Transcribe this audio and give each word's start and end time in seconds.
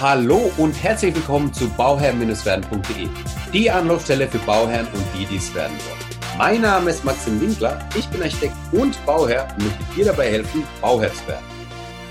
Hallo 0.00 0.52
und 0.58 0.80
herzlich 0.80 1.12
willkommen 1.12 1.52
zu 1.52 1.68
bauherr-werden.de, 1.70 3.08
die 3.52 3.68
Anlaufstelle 3.68 4.28
für 4.28 4.38
Bauherren 4.38 4.86
und 4.94 5.04
die, 5.12 5.26
die 5.26 5.38
es 5.38 5.52
werden 5.56 5.76
wollen. 5.88 6.38
Mein 6.38 6.60
Name 6.60 6.90
ist 6.90 7.04
Maxim 7.04 7.40
Winkler, 7.40 7.80
ich 7.98 8.06
bin 8.06 8.22
Architekt 8.22 8.54
und 8.70 9.04
Bauherr 9.04 9.48
und 9.56 9.64
möchte 9.64 9.84
dir 9.96 10.04
dabei 10.04 10.30
helfen, 10.30 10.62
Bauherr 10.80 11.12
zu 11.12 11.26
werden. 11.26 11.44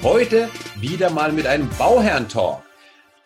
Heute 0.04 0.50
wieder 0.82 1.10
mal 1.12 1.32
mit 1.32 1.48
einem 1.48 1.70
Bauherren-Talk. 1.78 2.67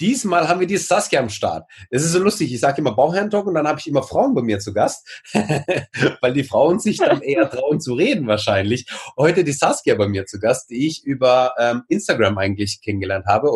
Diesmal 0.02 0.48
haben 0.48 0.60
wir 0.60 0.68
die 0.68 0.78
Saskia 0.78 1.20
am 1.20 1.30
Start. 1.30 1.70
Es 1.92 2.04
ist 2.04 2.12
so 2.12 2.20
lustig, 2.20 2.52
ich 2.52 2.60
sage 2.60 2.82
immer 2.82 2.96
Bauherrentalk 2.96 3.46
und 3.46 3.54
dann 3.54 3.68
habe 3.68 3.80
ich 3.80 3.88
immer 3.88 4.02
Frauen 4.02 4.34
bei 4.34 4.42
mir 4.42 4.58
zu 4.60 4.74
Gast, 4.74 5.08
weil 6.22 6.34
die 6.34 6.44
Frauen 6.44 6.80
sich 6.80 6.98
dann 6.98 7.22
eher 7.22 7.48
trauen 7.50 7.80
zu 7.80 7.94
reden 7.94 8.26
wahrscheinlich. 8.26 8.88
Heute 9.16 9.44
die 9.44 9.52
Saskia 9.52 9.94
bei 9.94 10.08
mir 10.08 10.26
zu 10.26 10.40
Gast, 10.40 10.72
die 10.72 10.88
ich 10.88 11.06
über 11.06 11.54
ähm, 11.60 11.84
Instagram 11.88 12.40
eigentlich 12.40 12.82
kennengelernt 12.82 13.28
habe 13.28 13.52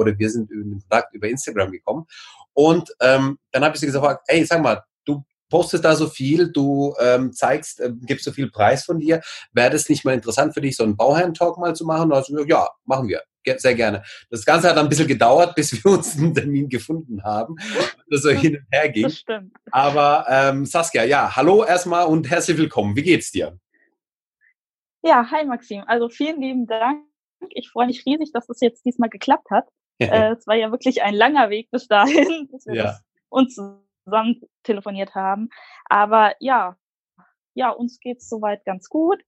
postest 5.49 5.85
da 5.85 5.95
so 5.95 6.07
viel, 6.07 6.51
du 6.51 6.93
ähm, 6.99 7.33
zeigst, 7.33 7.79
äh, 7.79 7.91
gibst 8.01 8.25
so 8.25 8.31
viel 8.31 8.49
Preis 8.49 8.85
von 8.85 8.99
dir. 8.99 9.21
Wäre 9.53 9.71
das 9.71 9.89
nicht 9.89 10.05
mal 10.05 10.13
interessant 10.13 10.53
für 10.53 10.61
dich, 10.61 10.75
so 10.75 10.83
einen 10.83 10.97
Bauherrentalk 10.97 11.57
mal 11.57 11.75
zu 11.75 11.85
machen? 11.85 12.11
Also, 12.11 12.43
ja, 12.45 12.69
machen 12.85 13.07
wir 13.07 13.21
sehr 13.57 13.75
gerne. 13.75 14.03
Das 14.29 14.45
Ganze 14.45 14.69
hat 14.69 14.77
ein 14.77 14.89
bisschen 14.89 15.07
gedauert, 15.07 15.55
bis 15.55 15.71
wir 15.71 15.91
uns 15.91 16.17
einen 16.17 16.33
Termin 16.33 16.69
gefunden 16.69 17.23
haben, 17.23 17.55
dass 18.09 18.23
so 18.23 18.29
hin 18.29 18.57
und 18.57 18.65
her 18.71 18.89
ging. 18.89 19.03
Das 19.03 19.17
stimmt. 19.17 19.53
Aber 19.71 20.25
ähm, 20.29 20.65
Saskia, 20.65 21.03
ja, 21.03 21.35
hallo 21.35 21.63
erstmal 21.63 22.05
und 22.05 22.29
herzlich 22.29 22.57
willkommen. 22.57 22.95
Wie 22.95 23.03
geht's 23.03 23.31
dir? 23.31 23.57
Ja, 25.03 25.29
hi 25.29 25.45
Maxim. 25.45 25.83
Also 25.85 26.09
vielen 26.09 26.41
lieben 26.41 26.65
Dank. 26.65 27.03
Ich 27.49 27.69
freue 27.69 27.87
mich 27.87 28.05
riesig, 28.05 28.31
dass 28.33 28.47
das 28.47 28.59
jetzt 28.61 28.85
diesmal 28.85 29.09
geklappt 29.09 29.51
hat. 29.51 29.67
äh, 29.99 30.31
es 30.33 30.47
war 30.47 30.55
ja 30.55 30.71
wirklich 30.71 31.03
ein 31.03 31.13
langer 31.13 31.49
Weg 31.49 31.69
bis 31.71 31.87
dahin, 31.87 32.47
bis 32.51 32.65
wir 32.65 32.75
ja. 32.75 32.99
uns 33.29 33.57
zusammen 34.05 34.41
telefoniert 34.63 35.13
haben. 35.13 35.49
Aber 35.85 36.33
ja, 36.39 36.77
ja, 37.53 37.69
uns 37.69 37.99
geht's 37.99 38.29
soweit 38.29 38.63
ganz 38.65 38.89
gut. 38.89 39.23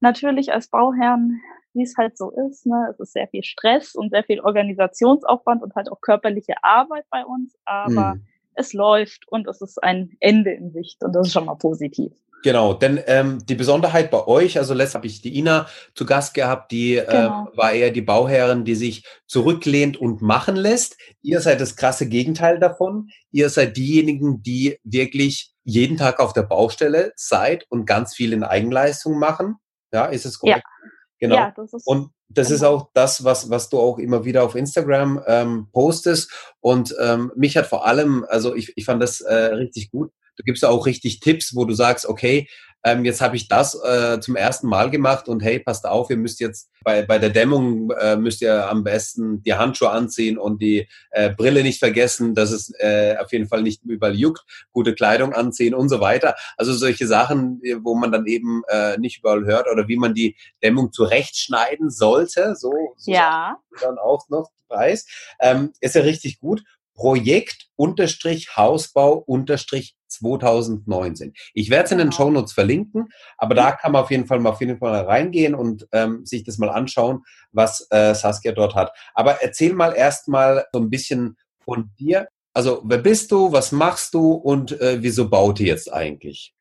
Natürlich 0.00 0.52
als 0.52 0.68
Bauherrn 0.68 1.40
wie 1.74 1.82
es 1.82 1.96
halt 1.96 2.16
so 2.16 2.30
ist. 2.30 2.66
Ne? 2.66 2.88
Es 2.90 3.00
ist 3.00 3.12
sehr 3.12 3.28
viel 3.28 3.42
Stress 3.42 3.94
und 3.94 4.10
sehr 4.10 4.24
viel 4.24 4.40
Organisationsaufwand 4.40 5.62
und 5.62 5.74
halt 5.74 5.90
auch 5.90 6.00
körperliche 6.00 6.54
Arbeit 6.62 7.04
bei 7.10 7.24
uns, 7.24 7.56
aber 7.64 8.14
mhm. 8.14 8.26
es 8.54 8.72
läuft 8.72 9.26
und 9.28 9.46
es 9.48 9.60
ist 9.60 9.82
ein 9.82 10.16
Ende 10.20 10.50
in 10.50 10.70
Sicht 10.72 11.02
und 11.02 11.14
das 11.14 11.28
ist 11.28 11.32
schon 11.32 11.46
mal 11.46 11.56
positiv. 11.56 12.12
Genau, 12.42 12.74
denn 12.74 13.00
ähm, 13.06 13.38
die 13.46 13.54
Besonderheit 13.54 14.10
bei 14.10 14.26
euch, 14.26 14.58
also 14.58 14.74
letztes 14.74 14.96
habe 14.96 15.06
ich 15.06 15.22
die 15.22 15.38
Ina 15.38 15.68
zu 15.94 16.04
Gast 16.04 16.34
gehabt, 16.34 16.72
die 16.72 16.96
äh, 16.96 17.06
genau. 17.06 17.48
äh, 17.52 17.56
war 17.56 17.72
eher 17.72 17.90
die 17.90 18.02
Bauherrin, 18.02 18.64
die 18.64 18.74
sich 18.74 19.06
zurücklehnt 19.26 19.96
und 19.96 20.22
machen 20.22 20.56
lässt. 20.56 20.96
Ihr 21.22 21.40
seid 21.40 21.60
das 21.60 21.76
krasse 21.76 22.08
Gegenteil 22.08 22.58
davon. 22.58 23.10
Ihr 23.30 23.48
seid 23.48 23.76
diejenigen, 23.76 24.42
die 24.42 24.78
wirklich 24.82 25.52
jeden 25.62 25.96
Tag 25.96 26.18
auf 26.18 26.32
der 26.32 26.42
Baustelle 26.42 27.12
seid 27.14 27.64
und 27.68 27.86
ganz 27.86 28.14
viel 28.14 28.32
in 28.32 28.42
Eigenleistung 28.42 29.18
machen. 29.18 29.56
Ja, 29.92 30.06
ist 30.06 30.26
es 30.26 30.38
korrekt? 30.38 30.64
Ja. 30.64 30.90
Genau. 31.20 31.36
Ja, 31.36 31.52
das 31.54 31.72
ist 31.72 31.86
und 31.86 32.10
das 32.28 32.48
genau. 32.48 32.56
ist 32.56 32.64
auch 32.64 32.90
das, 32.94 33.22
was, 33.22 33.50
was 33.50 33.68
du 33.68 33.78
auch 33.78 33.98
immer 33.98 34.24
wieder 34.24 34.42
auf 34.42 34.56
Instagram 34.56 35.22
ähm, 35.28 35.68
postest. 35.72 36.32
Und 36.60 36.94
ähm, 37.00 37.30
mich 37.36 37.56
hat 37.56 37.66
vor 37.66 37.86
allem, 37.86 38.26
also 38.28 38.56
ich, 38.56 38.72
ich 38.76 38.84
fand 38.84 39.00
das 39.00 39.20
äh, 39.20 39.34
richtig 39.34 39.92
gut. 39.92 40.10
Du 40.36 40.42
gibst 40.44 40.64
auch 40.64 40.86
richtig 40.86 41.20
Tipps, 41.20 41.54
wo 41.54 41.64
du 41.64 41.74
sagst, 41.74 42.06
okay, 42.06 42.48
ähm, 42.84 43.04
jetzt 43.04 43.20
habe 43.20 43.36
ich 43.36 43.48
das 43.48 43.80
äh, 43.84 44.18
zum 44.20 44.34
ersten 44.34 44.66
Mal 44.66 44.90
gemacht 44.90 45.28
und 45.28 45.40
hey, 45.40 45.60
passt 45.60 45.86
auf, 45.86 46.10
ihr 46.10 46.16
müsst 46.16 46.40
jetzt 46.40 46.68
bei, 46.82 47.02
bei 47.02 47.18
der 47.18 47.30
Dämmung 47.30 47.90
äh, 47.92 48.16
müsst 48.16 48.42
ihr 48.42 48.68
am 48.68 48.82
besten 48.82 49.42
die 49.42 49.54
Handschuhe 49.54 49.90
anziehen 49.90 50.36
und 50.36 50.60
die 50.60 50.88
äh, 51.10 51.30
Brille 51.30 51.62
nicht 51.62 51.78
vergessen, 51.78 52.34
dass 52.34 52.50
es 52.50 52.72
äh, 52.80 53.16
auf 53.20 53.30
jeden 53.32 53.46
Fall 53.46 53.62
nicht 53.62 53.84
überall 53.84 54.16
juckt, 54.16 54.42
gute 54.72 54.94
Kleidung 54.94 55.32
anziehen 55.32 55.74
und 55.74 55.88
so 55.88 56.00
weiter. 56.00 56.34
Also 56.56 56.72
solche 56.72 57.06
Sachen, 57.06 57.60
wo 57.82 57.94
man 57.94 58.10
dann 58.10 58.26
eben 58.26 58.62
äh, 58.68 58.98
nicht 58.98 59.18
überall 59.18 59.44
hört 59.44 59.68
oder 59.70 59.86
wie 59.86 59.96
man 59.96 60.14
die 60.14 60.36
Dämmung 60.62 60.92
zurechtschneiden 60.92 61.88
sollte, 61.88 62.56
so, 62.56 62.72
so 62.96 63.12
ja. 63.12 63.58
dann 63.80 63.98
auch 63.98 64.28
noch 64.28 64.50
weiß, 64.68 65.06
ähm, 65.40 65.72
ist 65.80 65.94
ja 65.94 66.02
richtig 66.02 66.40
gut. 66.40 66.64
Projekt 66.94 67.68
unterstrich 67.76 68.56
Hausbau 68.56 69.14
unterstrich 69.14 69.94
2019. 70.12 71.32
Ich 71.54 71.70
werde 71.70 71.84
es 71.84 71.92
in 71.92 71.98
den 71.98 72.10
genau. 72.10 72.16
Shownotes 72.16 72.52
verlinken, 72.52 73.08
aber 73.36 73.54
da 73.54 73.72
kann 73.72 73.92
man 73.92 74.02
auf 74.02 74.10
jeden 74.10 74.26
Fall 74.26 74.40
mal 74.40 74.50
auf 74.50 74.60
jeden 74.60 74.78
Fall 74.78 75.04
reingehen 75.04 75.54
und 75.54 75.88
ähm, 75.92 76.24
sich 76.24 76.44
das 76.44 76.58
mal 76.58 76.70
anschauen, 76.70 77.22
was 77.52 77.86
äh, 77.90 78.14
Saskia 78.14 78.52
dort 78.52 78.74
hat. 78.74 78.92
Aber 79.14 79.42
erzähl 79.42 79.74
mal 79.74 79.92
erstmal 79.92 80.66
so 80.72 80.80
ein 80.80 80.90
bisschen 80.90 81.36
von 81.64 81.90
dir. 81.98 82.28
Also 82.54 82.82
wer 82.84 82.98
bist 82.98 83.32
du, 83.32 83.52
was 83.52 83.72
machst 83.72 84.14
du 84.14 84.32
und 84.32 84.78
äh, 84.80 85.02
wieso 85.02 85.28
baut 85.30 85.60
ihr 85.60 85.68
jetzt 85.68 85.92
eigentlich? 85.92 86.54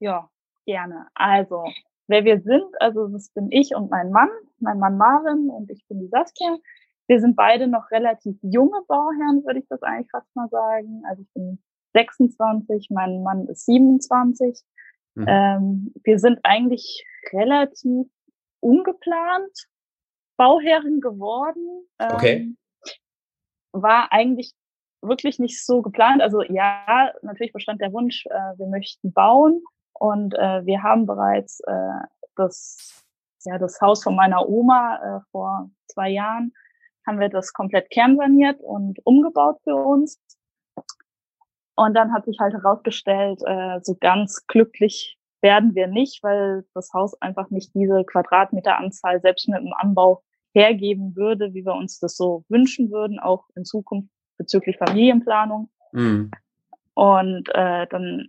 Ja, 0.00 0.28
gerne. 0.66 1.06
Also 1.14 1.64
wer 2.08 2.24
wir 2.24 2.40
sind, 2.40 2.64
also 2.80 3.08
das 3.08 3.30
bin 3.30 3.50
ich 3.52 3.74
und 3.74 3.90
mein 3.90 4.10
Mann, 4.10 4.30
mein 4.58 4.78
Mann 4.78 4.96
Marvin 4.96 5.48
und 5.48 5.70
ich 5.70 5.86
bin 5.88 6.00
die 6.00 6.08
Saskia. 6.08 6.58
Wir 7.06 7.20
sind 7.20 7.36
beide 7.36 7.66
noch 7.68 7.90
relativ 7.90 8.36
junge 8.42 8.80
Bauherren, 8.88 9.44
würde 9.44 9.60
ich 9.60 9.66
das 9.68 9.82
eigentlich 9.82 10.10
fast 10.10 10.34
mal 10.34 10.48
sagen. 10.48 11.02
Also 11.08 11.22
ich 11.22 11.32
bin 11.34 11.62
26, 11.92 12.88
mein 12.90 13.22
Mann 13.22 13.46
ist 13.48 13.66
27. 13.66 14.60
Mhm. 15.14 15.24
Ähm, 15.28 15.94
wir 16.04 16.18
sind 16.18 16.38
eigentlich 16.42 17.04
relativ 17.32 18.06
ungeplant 18.60 19.68
Bauherren 20.36 21.00
geworden. 21.00 21.86
Ähm, 21.98 22.10
okay. 22.12 22.54
War 23.72 24.12
eigentlich 24.12 24.52
wirklich 25.02 25.38
nicht 25.38 25.64
so 25.64 25.82
geplant. 25.82 26.22
Also 26.22 26.42
ja, 26.42 27.12
natürlich 27.22 27.52
bestand 27.52 27.80
der 27.80 27.92
Wunsch, 27.92 28.24
äh, 28.26 28.58
wir 28.58 28.66
möchten 28.66 29.12
bauen 29.12 29.62
und 29.94 30.34
äh, 30.34 30.64
wir 30.64 30.82
haben 30.82 31.06
bereits 31.06 31.60
äh, 31.66 32.06
das, 32.36 33.04
ja, 33.44 33.58
das 33.58 33.80
Haus 33.80 34.02
von 34.02 34.14
meiner 34.14 34.48
Oma 34.48 34.96
äh, 34.96 35.20
vor 35.30 35.70
zwei 35.86 36.10
Jahren 36.10 36.52
haben 37.06 37.18
wir 37.18 37.28
das 37.28 37.52
komplett 37.52 37.90
kernsaniert 37.90 38.60
und 38.60 39.04
umgebaut 39.04 39.58
für 39.64 39.74
uns. 39.74 40.20
Und 41.74 41.94
dann 41.94 42.12
hat 42.12 42.24
sich 42.26 42.38
halt 42.38 42.54
herausgestellt, 42.54 43.40
äh, 43.46 43.80
so 43.82 43.96
ganz 43.98 44.46
glücklich 44.46 45.16
werden 45.40 45.74
wir 45.74 45.88
nicht, 45.88 46.22
weil 46.22 46.64
das 46.74 46.92
Haus 46.92 47.20
einfach 47.20 47.50
nicht 47.50 47.74
diese 47.74 48.04
Quadratmeteranzahl 48.04 49.20
selbst 49.20 49.48
mit 49.48 49.60
dem 49.60 49.72
Anbau 49.76 50.22
hergeben 50.54 51.16
würde, 51.16 51.54
wie 51.54 51.64
wir 51.64 51.74
uns 51.74 51.98
das 51.98 52.16
so 52.16 52.44
wünschen 52.48 52.90
würden, 52.90 53.18
auch 53.18 53.46
in 53.56 53.64
Zukunft 53.64 54.08
bezüglich 54.38 54.76
Familienplanung. 54.76 55.70
Mhm. 55.92 56.30
Und 56.94 57.48
äh, 57.54 57.86
dann 57.88 58.28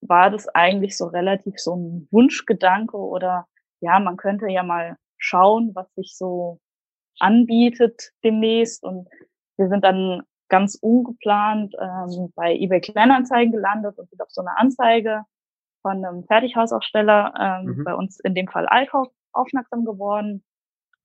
war 0.00 0.30
das 0.30 0.48
eigentlich 0.48 0.96
so 0.96 1.06
relativ 1.06 1.58
so 1.58 1.76
ein 1.76 2.08
Wunschgedanke 2.10 2.96
oder 2.96 3.46
ja, 3.80 3.98
man 4.00 4.16
könnte 4.16 4.48
ja 4.48 4.62
mal 4.62 4.96
schauen, 5.16 5.70
was 5.74 5.92
sich 5.94 6.16
so 6.16 6.60
anbietet 7.18 8.10
demnächst. 8.24 8.82
Und 8.82 9.08
wir 9.56 9.68
sind 9.68 9.84
dann 9.84 10.22
ganz 10.48 10.76
ungeplant 10.80 11.74
ähm, 11.80 12.32
bei 12.34 12.54
eBay 12.54 12.80
Kleinanzeigen 12.80 13.52
gelandet 13.52 13.98
und 13.98 14.08
sind 14.10 14.20
auf 14.20 14.30
so 14.30 14.42
eine 14.42 14.56
Anzeige 14.58 15.24
von 15.82 16.04
einem 16.04 16.24
Fertighausaufsteller 16.24 17.34
ähm, 17.38 17.76
mhm. 17.76 17.84
bei 17.84 17.94
uns 17.94 18.20
in 18.20 18.34
dem 18.34 18.48
Fall 18.48 18.66
Althoff 18.66 19.08
aufmerksam 19.32 19.84
geworden, 19.84 20.44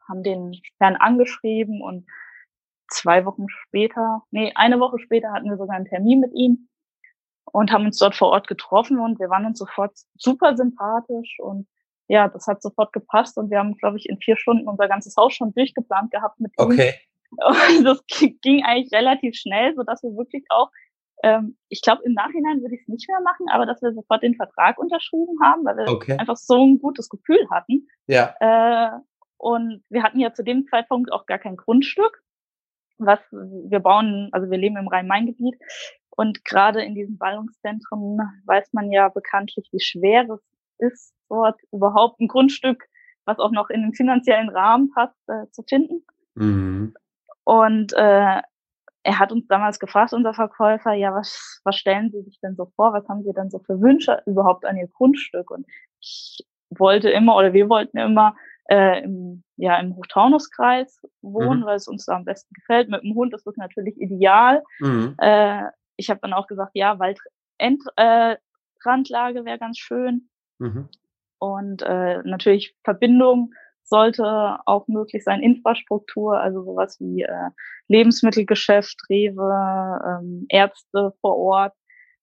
haben 0.08 0.24
den 0.24 0.60
Herrn 0.80 0.96
angeschrieben 0.96 1.82
und 1.82 2.08
zwei 2.90 3.26
Wochen 3.26 3.50
später, 3.50 4.24
nee, 4.32 4.52
eine 4.56 4.80
Woche 4.80 5.00
später 5.00 5.32
hatten 5.32 5.50
wir 5.50 5.58
sogar 5.58 5.76
einen 5.76 5.86
Termin 5.86 6.20
mit 6.20 6.34
ihm 6.34 6.70
und 7.46 7.72
haben 7.72 7.86
uns 7.86 7.98
dort 7.98 8.16
vor 8.16 8.30
Ort 8.30 8.48
getroffen 8.48 9.00
und 9.00 9.20
wir 9.20 9.30
waren 9.30 9.46
uns 9.46 9.60
sofort 9.60 9.94
super 10.18 10.56
sympathisch 10.56 11.38
und 11.40 11.68
ja, 12.08 12.30
das 12.30 12.48
hat 12.48 12.62
sofort 12.62 12.94
gepasst 12.94 13.38
und 13.38 13.50
wir 13.50 13.60
haben, 13.60 13.76
glaube 13.76 13.98
ich, 13.98 14.08
in 14.08 14.18
vier 14.18 14.38
Stunden 14.38 14.68
unser 14.68 14.88
ganzes 14.88 15.16
Haus 15.18 15.34
schon 15.34 15.54
durchgeplant 15.54 16.12
gehabt 16.12 16.40
mit 16.40 16.54
ihm. 16.58 16.66
Okay. 16.66 16.94
Und 17.32 17.84
das 17.84 18.04
ging 18.42 18.64
eigentlich 18.64 18.92
relativ 18.94 19.36
schnell, 19.36 19.74
so 19.76 19.84
dass 19.84 20.02
wir 20.04 20.12
wirklich 20.12 20.46
auch, 20.50 20.70
ähm, 21.24 21.58
ich 21.70 21.82
glaube, 21.82 22.04
im 22.04 22.14
Nachhinein 22.14 22.62
würde 22.62 22.76
ich 22.76 22.82
es 22.82 22.88
nicht 22.88 23.08
mehr 23.10 23.22
machen, 23.22 23.48
aber 23.52 23.66
dass 23.66 23.82
wir 23.82 23.94
sofort 23.94 24.24
den 24.24 24.36
Vertrag 24.36 24.78
unterschrieben 24.78 25.38
haben, 25.44 25.66
weil 25.66 25.78
wir 25.78 25.92
okay. 25.92 26.18
einfach 26.18 26.38
so 26.38 26.64
ein 26.66 26.80
gutes 26.80 27.10
Gefühl 27.10 27.48
hatten. 27.52 27.88
Ja. 28.08 28.36
Äh, 28.40 29.00
und 29.38 29.84
wir 29.90 30.04
hatten 30.04 30.20
ja 30.20 30.34
zu 30.34 30.44
dem 30.44 30.66
Zeitpunkt 30.68 31.12
auch 31.12 31.26
gar 31.26 31.38
kein 31.38 31.58
Grundstück. 31.58 32.24
Was 33.00 33.20
wir 33.32 33.80
bauen, 33.80 34.30
also 34.32 34.50
wir 34.50 34.58
leben 34.58 34.78
im 34.78 34.88
Rhein-Main-Gebiet 34.88 35.56
und 36.18 36.44
gerade 36.46 36.84
in 36.84 36.96
diesen 36.96 37.20
Ballungszentren 37.20 38.20
weiß 38.46 38.74
man 38.74 38.92
ja 38.92 39.08
bekanntlich, 39.10 39.70
wie 39.72 39.80
schwer 39.80 40.28
es 40.28 40.42
ist, 40.80 41.14
dort 41.30 41.60
überhaupt 41.72 42.20
ein 42.20 42.28
Grundstück, 42.28 42.86
was 43.26 43.38
auch 43.38 43.52
noch 43.52 43.70
in 43.70 43.84
den 43.84 43.94
finanziellen 43.94 44.50
Rahmen 44.50 44.90
passt, 44.92 45.18
äh, 45.28 45.48
zu 45.52 45.62
finden. 45.62 46.04
Mhm. 46.34 46.96
Und 47.48 47.94
äh, 47.94 48.42
er 49.04 49.20
hat 49.20 49.32
uns 49.32 49.48
damals 49.48 49.80
gefragt, 49.80 50.12
unser 50.12 50.34
Verkäufer, 50.34 50.92
ja, 50.92 51.16
was, 51.16 51.62
was 51.64 51.78
stellen 51.78 52.12
Sie 52.12 52.22
sich 52.24 52.42
denn 52.42 52.58
so 52.58 52.66
vor? 52.76 52.92
Was 52.92 53.08
haben 53.08 53.24
Sie 53.24 53.32
denn 53.32 53.50
so 53.50 53.60
für 53.60 53.80
Wünsche 53.80 54.22
überhaupt 54.26 54.66
an 54.66 54.76
Ihr 54.76 54.90
Grundstück? 54.90 55.50
Und 55.50 55.66
ich 56.02 56.46
wollte 56.72 57.10
immer 57.10 57.38
oder 57.38 57.54
wir 57.54 57.70
wollten 57.70 58.00
immer 58.00 58.36
äh, 58.70 59.02
im, 59.02 59.46
ja, 59.56 59.80
im 59.80 59.96
Hochtaunuskreis 59.96 61.00
wohnen, 61.22 61.62
mhm. 61.62 61.66
weil 61.66 61.78
es 61.78 61.88
uns 61.88 62.04
da 62.06 62.18
am 62.18 62.26
besten 62.26 62.54
gefällt. 62.54 62.90
Mit 62.90 63.02
dem 63.04 63.16
Hund 63.16 63.34
ist 63.34 63.48
das 63.48 63.56
natürlich 63.56 63.96
ideal. 63.96 64.62
Mhm. 64.82 65.16
Äh, 65.18 65.70
ich 65.96 66.10
habe 66.10 66.20
dann 66.22 66.34
auch 66.34 66.48
gesagt, 66.48 66.72
ja, 66.74 67.00
Waldrandlage 67.00 68.40
äh, 69.40 69.46
wäre 69.46 69.58
ganz 69.58 69.78
schön. 69.78 70.28
Mhm. 70.60 70.90
Und 71.40 71.82
äh, 71.82 72.22
natürlich 72.24 72.76
Verbindung 72.84 73.54
sollte 73.90 74.60
auch 74.66 74.88
möglich 74.88 75.24
sein, 75.24 75.42
Infrastruktur, 75.42 76.40
also 76.40 76.64
sowas 76.64 77.00
wie 77.00 77.24
äh, 77.24 77.50
Lebensmittelgeschäft, 77.88 78.98
Rewe, 79.10 80.00
ähm, 80.06 80.46
Ärzte 80.50 81.14
vor 81.22 81.38
Ort, 81.38 81.74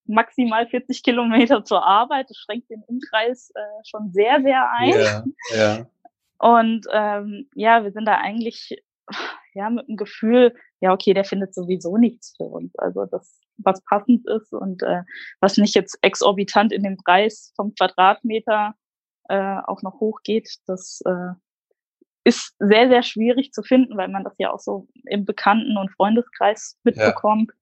maximal 0.06 0.66
40 0.66 1.02
Kilometer 1.02 1.64
zur 1.64 1.84
Arbeit. 1.84 2.28
Das 2.28 2.36
schränkt 2.36 2.70
den 2.70 2.82
Umkreis 2.86 3.50
äh, 3.54 3.60
schon 3.88 4.12
sehr, 4.12 4.42
sehr 4.42 4.70
ein. 4.70 4.90
Ja, 4.90 5.24
ja. 5.56 5.86
Und 6.38 6.86
ähm, 6.92 7.48
ja, 7.54 7.82
wir 7.84 7.92
sind 7.92 8.06
da 8.06 8.16
eigentlich 8.16 8.82
ja 9.54 9.70
mit 9.70 9.88
dem 9.88 9.96
Gefühl, 9.96 10.54
ja, 10.80 10.92
okay, 10.92 11.14
der 11.14 11.24
findet 11.24 11.54
sowieso 11.54 11.96
nichts 11.96 12.34
für 12.36 12.44
uns. 12.44 12.76
Also 12.76 13.06
das, 13.06 13.40
was 13.58 13.82
passend 13.84 14.26
ist 14.28 14.52
und 14.52 14.82
äh, 14.82 15.02
was 15.40 15.56
nicht 15.56 15.74
jetzt 15.74 15.98
exorbitant 16.02 16.72
in 16.72 16.82
den 16.82 16.96
Preis 16.96 17.52
vom 17.56 17.74
Quadratmeter 17.74 18.74
äh, 19.28 19.56
auch 19.66 19.82
noch 19.82 20.00
hochgeht, 20.00 20.56
das 20.66 21.00
äh, 21.06 21.32
ist 22.24 22.54
sehr, 22.58 22.88
sehr 22.88 23.02
schwierig 23.02 23.52
zu 23.52 23.62
finden, 23.62 23.96
weil 23.96 24.08
man 24.08 24.24
das 24.24 24.34
ja 24.38 24.52
auch 24.52 24.58
so 24.58 24.88
im 25.04 25.24
Bekannten- 25.24 25.76
und 25.76 25.90
Freundeskreis 25.92 26.78
mitbekommt. 26.82 27.52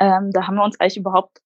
Ja. 0.00 0.18
Ähm, 0.18 0.30
da 0.32 0.46
haben 0.46 0.56
wir 0.56 0.64
uns 0.64 0.80
eigentlich 0.80 0.96
überhaupt, 0.96 1.38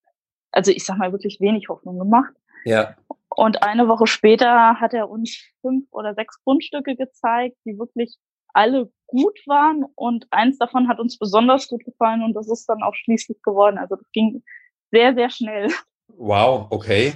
also 0.53 0.71
ich 0.71 0.85
sag 0.85 0.99
mal, 0.99 1.13
wirklich 1.13 1.41
wenig 1.41 1.69
Hoffnung 1.69 1.99
gemacht. 1.99 2.33
Ja. 2.65 2.95
Und 3.29 3.63
eine 3.63 3.89
Woche 3.89 4.07
später 4.07 4.79
hat 4.79 4.95
er 4.95 5.11
uns 5.11 5.37
fünf 5.63 5.87
oder 5.91 6.15
sechs 6.15 6.43
Grundstücke 6.45 6.97
gezeigt, 6.97 7.57
die 7.65 7.79
wirklich 7.79 8.17
alle 8.55 8.93
gut 9.07 9.39
waren 9.47 9.85
und 9.95 10.27
eins 10.31 10.59
davon 10.59 10.89
hat 10.89 11.01
uns 11.01 11.19
besonders 11.19 11.69
gut 11.69 11.85
gefallen 11.85 12.23
und 12.23 12.35
das 12.35 12.51
ist 12.51 12.67
dann 12.67 12.83
auch 12.83 12.95
schließlich 12.95 13.43
geworden. 13.43 13.79
Also 13.79 13.97
das 13.97 14.11
ging 14.13 14.43
sehr, 14.91 15.15
sehr 15.15 15.31
schnell. 15.31 15.71
Wow, 16.09 16.67
okay. 16.71 17.15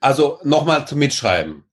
Also 0.00 0.38
nochmal 0.42 0.86
zum 0.86 0.98
Mitschreiben. 0.98 1.64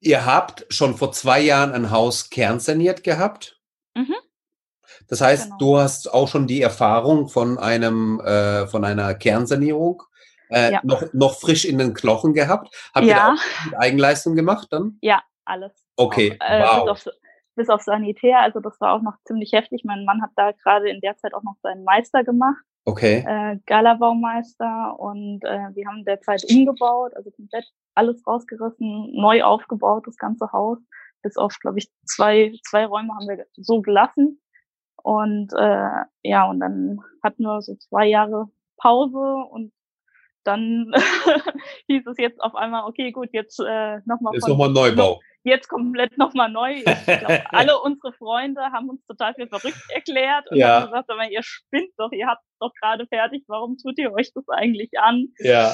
Ihr 0.00 0.24
habt 0.24 0.66
schon 0.68 0.96
vor 0.96 1.12
zwei 1.12 1.40
Jahren 1.40 1.72
ein 1.72 1.90
Haus 1.90 2.30
kernsaniert 2.30 3.02
gehabt. 3.02 3.60
Mhm. 3.94 4.14
Das 5.08 5.20
heißt, 5.20 5.44
genau. 5.44 5.58
du 5.58 5.78
hast 5.78 6.12
auch 6.12 6.28
schon 6.28 6.46
die 6.46 6.62
Erfahrung 6.62 7.28
von 7.28 7.58
einem 7.58 8.20
äh, 8.20 8.66
von 8.66 8.84
einer 8.84 9.14
Kernsanierung 9.14 10.02
äh, 10.50 10.72
ja. 10.72 10.80
noch, 10.84 11.02
noch 11.12 11.38
frisch 11.40 11.64
in 11.64 11.78
den 11.78 11.94
Knochen 11.94 12.34
gehabt. 12.34 12.74
Habt 12.94 13.06
ja. 13.06 13.34
ihr 13.34 13.70
da 13.72 13.78
Eigenleistung 13.78 14.34
gemacht 14.34 14.68
dann? 14.70 14.98
Ja, 15.00 15.22
alles. 15.44 15.72
Okay, 15.96 16.36
auch, 16.40 16.46
äh, 16.48 16.62
wow. 16.62 16.84
Bis 16.84 16.90
auf, 17.06 17.14
bis 17.56 17.68
auf 17.68 17.82
Sanitär, 17.82 18.40
also 18.40 18.60
das 18.60 18.80
war 18.80 18.92
auch 18.92 19.02
noch 19.02 19.14
ziemlich 19.24 19.52
heftig. 19.52 19.82
Mein 19.84 20.04
Mann 20.04 20.22
hat 20.22 20.30
da 20.36 20.52
gerade 20.52 20.88
in 20.90 21.00
der 21.00 21.16
Zeit 21.16 21.34
auch 21.34 21.42
noch 21.42 21.56
seinen 21.62 21.84
Meister 21.84 22.22
gemacht. 22.24 22.62
Okay. 22.84 23.24
Äh, 23.26 23.58
Galabaumeister 23.66 24.98
und 24.98 25.44
äh, 25.44 25.74
wir 25.74 25.86
haben 25.86 26.04
derzeit 26.06 26.42
umgebaut, 26.50 27.12
also 27.16 27.30
komplett 27.30 27.66
alles 27.98 28.26
rausgerissen, 28.26 29.12
neu 29.12 29.42
aufgebaut, 29.42 30.06
das 30.06 30.16
ganze 30.16 30.52
Haus. 30.52 30.78
Bis 31.22 31.36
auf, 31.36 31.58
glaube 31.60 31.78
ich, 31.78 31.88
zwei, 32.06 32.52
zwei 32.64 32.86
Räume 32.86 33.12
haben 33.14 33.28
wir 33.28 33.44
so 33.56 33.82
gelassen. 33.82 34.40
Und 35.02 35.52
äh, 35.52 36.04
ja, 36.22 36.48
und 36.48 36.60
dann 36.60 37.00
hatten 37.22 37.42
wir 37.42 37.60
so 37.60 37.74
zwei 37.76 38.06
Jahre 38.06 38.46
Pause 38.76 39.18
und 39.50 39.72
dann 40.44 40.92
hieß 41.88 42.06
es 42.06 42.16
jetzt 42.18 42.40
auf 42.40 42.54
einmal, 42.54 42.84
okay, 42.84 43.10
gut, 43.10 43.28
jetzt 43.32 43.60
äh, 43.60 43.98
nochmal. 44.06 44.34
Jetzt 44.34 44.48
nochmal 44.48 44.70
Neubau. 44.70 45.20
Jetzt 45.44 45.68
komplett 45.68 46.18
nochmal 46.18 46.50
neu. 46.50 46.82
Glaub, 46.82 47.30
alle 47.52 47.80
unsere 47.80 48.12
Freunde 48.12 48.60
haben 48.60 48.90
uns 48.90 49.04
total 49.06 49.34
für 49.34 49.46
verrückt 49.46 49.80
erklärt 49.90 50.50
und 50.50 50.58
ja. 50.58 50.80
haben 50.80 50.86
gesagt, 50.86 51.10
aber 51.10 51.30
ihr 51.30 51.42
spinnt 51.42 51.90
doch, 51.96 52.12
ihr 52.12 52.26
habt 52.26 52.42
es 52.44 52.58
doch 52.60 52.72
gerade 52.80 53.06
fertig, 53.06 53.44
warum 53.46 53.76
tut 53.78 53.98
ihr 53.98 54.12
euch 54.12 54.32
das 54.34 54.48
eigentlich 54.48 54.98
an? 54.98 55.28
Ja. 55.38 55.72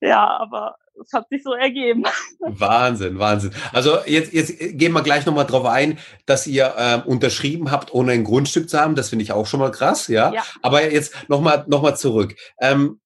Ja, 0.00 0.38
aber 0.38 0.76
es 1.00 1.12
hat 1.12 1.28
sich 1.28 1.42
so 1.42 1.52
ergeben. 1.52 2.04
Wahnsinn, 2.40 3.18
Wahnsinn. 3.18 3.52
Also 3.72 3.98
jetzt, 4.06 4.32
jetzt 4.32 4.58
gehen 4.58 4.92
wir 4.92 5.02
gleich 5.02 5.26
nochmal 5.26 5.46
drauf 5.46 5.66
ein, 5.66 5.98
dass 6.26 6.46
ihr 6.46 6.74
ähm, 6.78 7.02
unterschrieben 7.02 7.70
habt, 7.70 7.92
ohne 7.92 8.12
ein 8.12 8.24
Grundstück 8.24 8.68
zu 8.68 8.78
haben. 8.78 8.94
Das 8.94 9.10
finde 9.10 9.22
ich 9.22 9.32
auch 9.32 9.46
schon 9.46 9.60
mal 9.60 9.70
krass, 9.70 10.08
ja. 10.08 10.32
ja. 10.32 10.42
Aber 10.62 10.90
jetzt 10.90 11.14
nochmal 11.28 11.64
noch 11.68 11.82
mal 11.82 11.96
zurück. 11.96 12.36
Ähm, 12.60 13.00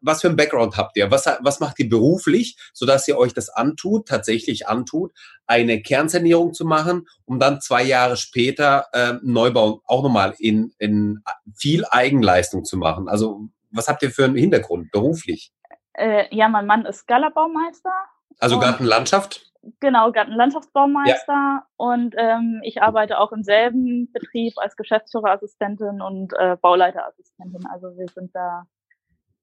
was 0.00 0.20
für 0.20 0.28
ein 0.28 0.36
Background 0.36 0.76
habt 0.76 0.96
ihr? 0.96 1.10
Was, 1.10 1.26
was 1.40 1.60
macht 1.60 1.78
ihr 1.78 1.88
beruflich, 1.88 2.56
sodass 2.72 3.08
ihr 3.08 3.18
euch 3.18 3.34
das 3.34 3.48
antut, 3.48 4.06
tatsächlich 4.08 4.68
antut, 4.68 5.12
eine 5.46 5.82
Kernsanierung 5.82 6.54
zu 6.54 6.64
machen, 6.64 7.06
um 7.24 7.38
dann 7.38 7.60
zwei 7.60 7.82
Jahre 7.82 8.16
später 8.16 8.86
ähm, 8.94 9.20
Neubau 9.22 9.82
auch 9.86 10.02
nochmal 10.02 10.34
in, 10.38 10.72
in 10.78 11.22
viel 11.54 11.84
Eigenleistung 11.90 12.64
zu 12.64 12.76
machen? 12.76 13.08
Also 13.08 13.48
was 13.70 13.88
habt 13.88 14.02
ihr 14.02 14.10
für 14.10 14.24
einen 14.24 14.36
Hintergrund 14.36 14.90
beruflich? 14.92 15.52
Äh, 15.94 16.34
ja, 16.34 16.48
mein 16.48 16.66
Mann 16.66 16.84
ist 16.84 17.06
Galabaumeister. 17.06 17.92
Also 18.38 18.58
Gartenlandschaft? 18.58 19.52
Genau, 19.80 20.10
Gartenlandschaftsbaumeister. 20.10 21.32
Ja. 21.32 21.66
Und 21.76 22.14
ähm, 22.18 22.60
ich 22.64 22.82
arbeite 22.82 23.20
auch 23.20 23.32
im 23.32 23.44
selben 23.44 24.10
Betrieb 24.12 24.54
als 24.56 24.76
Geschäftsführerassistentin 24.76 26.00
und 26.00 26.32
äh, 26.38 26.56
Bauleiterassistentin. 26.60 27.64
Also 27.72 27.96
wir 27.96 28.08
sind 28.08 28.34
da 28.34 28.66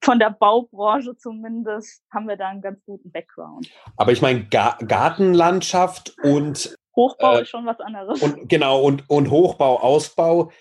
von 0.01 0.19
der 0.19 0.31
Baubranche 0.31 1.15
zumindest, 1.17 2.03
haben 2.11 2.27
wir 2.27 2.37
da 2.37 2.47
einen 2.49 2.61
ganz 2.61 2.83
guten 2.85 3.11
Background. 3.11 3.69
Aber 3.97 4.11
ich 4.11 4.21
meine, 4.21 4.45
Ga 4.45 4.77
Gartenlandschaft 4.85 6.15
und 6.23 6.75
Hochbau 6.95 7.37
äh, 7.37 7.41
ist 7.43 7.49
schon 7.49 7.65
was 7.65 7.79
anderes. 7.79 8.21
Und, 8.21 8.49
genau, 8.49 8.81
und, 8.81 9.09
und 9.09 9.29
Hochbau, 9.29 9.79
Ausbau 9.79 10.51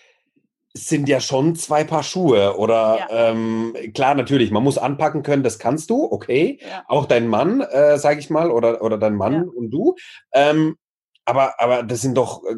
sind 0.87 1.09
ja 1.09 1.21
schon 1.21 1.57
zwei 1.57 1.85
Paar 1.85 2.03
Schuhe. 2.03 2.57
Oder 2.57 2.99
ja. 2.99 3.31
ähm, 3.31 3.75
klar, 3.95 4.15
natürlich, 4.15 4.51
man 4.51 4.63
muss 4.63 4.79
anpacken 4.79 5.23
können, 5.23 5.43
das 5.43 5.59
kannst 5.59 5.91
du, 5.91 6.05
okay. 6.11 6.59
Ja. 6.61 6.85
Auch 6.89 7.07
dein 7.07 7.29
Mann, 7.29 7.61
äh, 7.61 7.99
sage 7.99 8.21
ich 8.21 8.31
mal, 8.31 8.51
oder, 8.51 8.83
oder 8.83 8.99
dein 8.99 9.15
Mann 9.15 9.33
ja. 9.33 9.43
und 9.43 9.71
du. 9.71 9.95
Ähm, 10.33 10.77
aber, 11.25 11.61
aber 11.61 11.83
das 11.83 12.01
sind 12.01 12.17
doch 12.17 12.43
äh, 12.45 12.57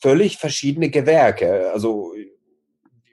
völlig 0.00 0.38
verschiedene 0.38 0.90
Gewerke. 0.90 1.70
Also 1.72 2.14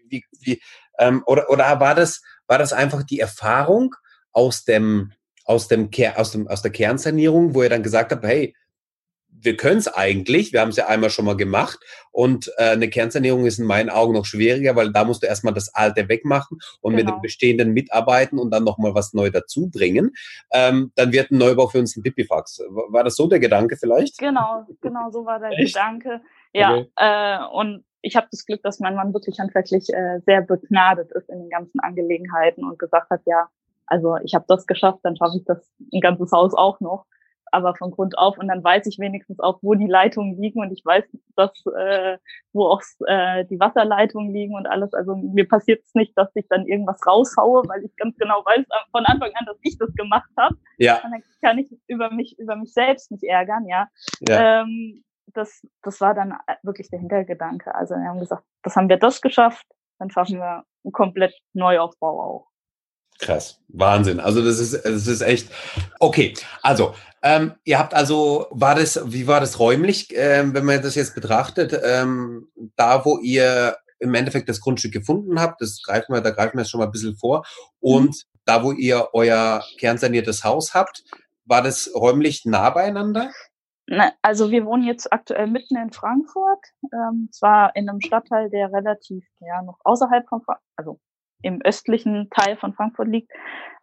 wie, 0.08 0.24
wie, 0.40 0.62
ähm, 1.00 1.24
oder, 1.26 1.50
oder 1.50 1.80
war 1.80 1.96
das, 1.96 2.22
war 2.48 2.58
das 2.58 2.74
einfach 2.74 3.04
die 3.04 3.20
Erfahrung 3.20 3.96
aus 4.32 4.66
dem, 4.66 5.14
aus 5.46 5.68
dem, 5.68 5.90
aus 6.16 6.32
dem, 6.32 6.48
aus 6.48 6.62
der 6.62 6.72
Kernsanierung, 6.72 7.56
wo 7.56 7.64
ihr 7.64 7.70
dann 7.70 7.84
gesagt 7.84 8.12
habt, 8.12 8.24
hey, 8.24 8.56
wir 9.42 9.58
können 9.58 9.78
es 9.78 9.88
eigentlich, 9.88 10.54
wir 10.54 10.62
haben 10.62 10.70
es 10.70 10.76
ja 10.78 10.88
einmal 10.88 11.10
schon 11.10 11.26
mal 11.26 11.36
gemacht 11.36 11.80
und 12.12 12.52
äh, 12.58 12.72
eine 12.72 12.90
Kernsanierung 12.90 13.46
ist 13.46 13.60
in 13.60 13.66
meinen 13.66 13.90
Augen 13.90 14.14
noch 14.14 14.26
schwieriger, 14.26 14.76
weil 14.76 14.92
da 14.92 15.04
musst 15.04 15.24
du 15.24 15.28
erstmal 15.28 15.54
das 15.54 15.74
Alte 15.74 16.08
wegmachen 16.10 16.60
und 16.82 16.96
genau. 16.96 17.12
mit 17.12 17.16
dem. 17.16 17.22
Bestehenden 17.22 17.72
mitarbeiten 17.74 18.40
und 18.40 18.52
dann 18.52 18.64
nochmal 18.64 18.94
was 18.96 19.14
neu 19.14 19.30
dazu 19.30 19.70
bringen. 19.70 20.12
Ähm, 20.52 20.92
dann 20.96 21.12
wird 21.12 21.32
ein 21.32 21.38
Neubau 21.38 21.68
für 21.68 21.80
uns 21.80 21.96
ein 21.96 22.04
Pipifax. 22.04 22.62
War 22.70 23.04
das 23.04 23.16
so 23.16 23.28
der 23.28 23.40
Gedanke 23.40 23.78
vielleicht? 23.78 24.18
Genau, 24.18 24.66
genau 24.82 25.12
so 25.12 25.26
war 25.26 25.40
der 25.40 25.52
Echt? 25.58 25.74
Gedanke. 25.74 26.22
Ja, 26.54 26.76
okay. 26.76 26.90
äh, 26.98 27.46
und 27.54 27.84
ich 28.02 28.16
habe 28.16 28.28
das 28.32 28.46
Glück, 28.46 28.62
dass 28.64 28.80
mein 28.80 28.96
Mann 28.96 29.14
wirklich 29.14 29.40
handwerklich 29.40 29.90
äh, 29.94 30.20
sehr 30.26 30.42
begnadet 30.42 31.12
ist 31.12 31.30
in 31.30 31.40
den 31.40 31.50
ganzen 31.50 31.80
Angelegenheiten 31.80 32.64
und 32.64 32.80
gesagt 32.80 33.10
hat, 33.10 33.22
ja, 33.26 33.48
also 33.86 34.18
ich 34.24 34.34
habe 34.34 34.46
das 34.48 34.66
geschafft, 34.66 35.00
dann 35.04 35.16
schaffe 35.16 35.38
ich 35.38 35.46
das 35.46 35.70
ein 35.94 36.02
ganzes 36.02 36.32
Haus 36.32 36.54
auch 36.54 36.80
noch 36.80 37.06
aber 37.52 37.76
von 37.76 37.92
Grund 37.92 38.18
auf 38.18 38.38
und 38.38 38.48
dann 38.48 38.64
weiß 38.64 38.88
ich 38.88 38.98
wenigstens 39.00 39.40
auch, 39.40 39.60
wo 39.62 39.76
die 39.76 39.88
Leitungen 39.88 40.42
liegen 40.42 40.62
und 40.62 40.72
ich 40.72 40.84
weiß, 40.84 41.04
dass 41.36 41.52
äh, 41.78 42.18
wo 42.54 42.66
auch 42.68 42.82
äh, 43.08 43.46
die 43.46 43.60
Wasserleitungen 43.60 44.34
liegen 44.34 44.56
und 44.56 44.68
alles. 44.68 44.94
Also 44.94 45.16
mir 45.16 45.48
passiert 45.48 45.84
es 45.84 45.94
nicht, 45.94 46.18
dass 46.18 46.30
ich 46.36 46.48
dann 46.48 46.66
irgendwas 46.66 47.06
raushaue, 47.06 47.64
weil 47.68 47.84
ich 47.84 47.96
ganz 47.98 48.18
genau 48.18 48.44
weiß 48.46 48.66
von 48.92 49.06
Anfang 49.06 49.32
an, 49.36 49.46
dass 49.46 49.58
ich 49.62 49.78
das 49.78 49.94
gemacht 49.96 50.30
habe. 50.38 50.56
Ja. 50.78 50.96
Und 51.04 51.12
dann 51.12 51.24
kann 51.42 51.58
ich 51.58 51.70
über 51.88 52.10
mich 52.12 52.40
über 52.40 52.56
mich 52.56 52.74
selbst 52.74 53.12
nicht 53.12 53.24
ärgern, 53.24 53.68
ja. 53.68 53.88
ja. 54.28 54.62
Ähm, 54.62 55.04
das 55.34 55.66
das 55.82 56.02
war 56.02 56.14
dann 56.14 56.36
wirklich 56.64 56.90
der 56.90 57.00
Hintergedanke. 57.00 57.74
Also 57.76 57.96
wir 57.96 58.08
haben 58.08 58.20
gesagt, 58.20 58.44
das 58.64 58.76
haben 58.76 58.90
wir 58.90 58.98
das 58.98 59.22
geschafft, 59.22 59.66
dann 60.00 60.10
schaffen 60.10 60.40
wir 60.40 60.64
einen 60.84 60.92
komplett 60.92 61.34
Neuaufbau 61.54 62.22
auch. 62.22 62.51
Krass, 63.22 63.60
Wahnsinn. 63.70 64.20
Also 64.20 64.44
das 64.44 64.60
ist, 64.60 64.74
das 64.84 65.08
ist 65.08 65.22
echt 65.22 65.50
okay. 66.00 66.34
Also 66.62 66.96
ähm, 67.24 67.54
ihr 67.64 67.78
habt 67.78 67.94
also, 67.94 68.48
war 68.50 68.76
das, 68.76 69.00
wie 69.06 69.28
war 69.28 69.40
das 69.40 69.60
räumlich, 69.60 70.10
ähm, 70.16 70.54
wenn 70.56 70.66
man 70.66 70.82
das 70.82 70.96
jetzt 70.96 71.14
betrachtet, 71.14 71.80
ähm, 71.84 72.48
da 72.76 73.06
wo 73.06 73.20
ihr 73.20 73.78
im 74.00 74.16
Endeffekt 74.16 74.50
das 74.50 74.60
Grundstück 74.60 74.92
gefunden 74.92 75.40
habt, 75.40 75.62
das 75.62 75.84
greifen 75.86 76.14
wir, 76.14 76.22
da 76.22 76.32
greifen 76.32 76.58
wir 76.58 76.64
jetzt 76.64 76.72
schon 76.72 76.80
mal 76.80 76.88
ein 76.88 76.92
bisschen 76.92 77.16
vor, 77.16 77.46
und 77.80 78.10
mhm. 78.10 78.40
da 78.46 78.64
wo 78.64 78.72
ihr 78.72 79.10
euer 79.14 79.64
kernsaniertes 79.78 80.44
Haus 80.44 80.74
habt, 80.74 81.04
war 81.46 81.62
das 81.62 81.92
räumlich 81.94 82.46
nah 82.46 82.72
beieinander? 82.72 83.30
Also 84.24 84.50
wir 84.50 84.66
wohnen 84.66 84.84
jetzt 84.84 85.12
aktuell 85.14 85.46
mitten 85.46 85.76
in 85.76 85.92
Frankfurt, 85.92 86.66
ähm, 86.92 87.30
zwar 87.32 87.76
in 87.76 87.88
einem 87.88 88.02
Stadtteil, 88.02 88.50
der 88.50 88.72
relativ 88.72 89.24
ja 89.42 89.62
noch 89.62 89.78
außerhalb 89.84 90.28
von 90.28 90.42
Frankfurt, 90.42 90.66
also 90.76 91.00
im 91.42 91.62
östlichen 91.62 92.30
Teil 92.30 92.58
von 92.58 92.74
Frankfurt 92.74 93.08
liegt. 93.08 93.32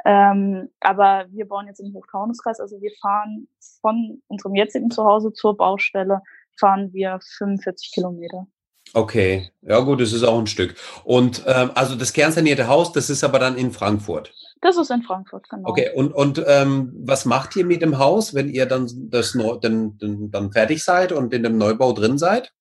Ähm, 0.05 0.71
aber 0.81 1.27
wir 1.31 1.47
bauen 1.47 1.67
jetzt 1.67 1.81
im 1.81 1.93
Hochtaunuskreis, 1.93 2.61
also 2.61 2.81
wir 2.81 2.93
fahren 3.01 3.49
von 3.81 4.23
unserem 4.29 4.55
jetzigen 4.55 4.91
Zuhause 4.91 5.33
zur 5.33 5.57
Baustelle 5.57 6.23
fahren 6.59 6.93
wir 6.93 7.19
45 7.39 7.93
Kilometer. 7.93 8.47
Okay, 8.95 9.51
ja 9.63 9.81
gut, 9.81 10.01
das 10.01 10.13
ist 10.13 10.25
auch 10.25 10.39
ein 10.39 10.47
Stück. 10.47 10.75
Und 11.05 11.45
ähm, 11.47 11.71
also 11.75 11.95
das 11.95 12.13
kernsanierte 12.13 12.69
Haus, 12.69 12.93
das 12.93 13.11
ist 13.11 13.23
aber 13.23 13.39
dann 13.39 13.57
in 13.57 13.71
Frankfurt. 13.71 14.33
Das 14.61 14.77
ist 14.77 14.91
in 14.91 15.03
Frankfurt, 15.03 15.49
genau. 15.49 15.69
Okay, 15.69 15.91
und, 15.95 16.13
und 16.13 16.43
ähm, 16.47 16.93
was 17.05 17.25
macht 17.25 17.55
ihr 17.57 17.67
mit 17.67 17.83
dem 17.83 17.99
Haus, 17.99 18.35
wenn 18.35 18.49
ihr 18.49 18.67
dann 18.67 18.89
das 19.11 19.35
Neu 19.35 19.57
dann, 19.57 19.99
dann, 19.99 20.53
fertig 20.53 20.83
seid 20.83 21.13
und 21.13 21.33
in 21.35 21.43
dem 21.43 21.59
Neubau 21.59 21.93
drin 21.93 22.19
seid? 22.19 22.53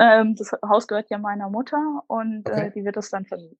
Ähm, 0.00 0.36
das 0.36 0.52
Haus 0.66 0.86
gehört 0.86 1.10
ja 1.10 1.18
meiner 1.18 1.50
Mutter 1.50 2.02
und 2.06 2.48
okay. 2.48 2.68
äh, 2.68 2.70
die 2.70 2.84
wird 2.84 2.96
es 2.96 3.10
dann 3.10 3.26
vermieten. 3.26 3.58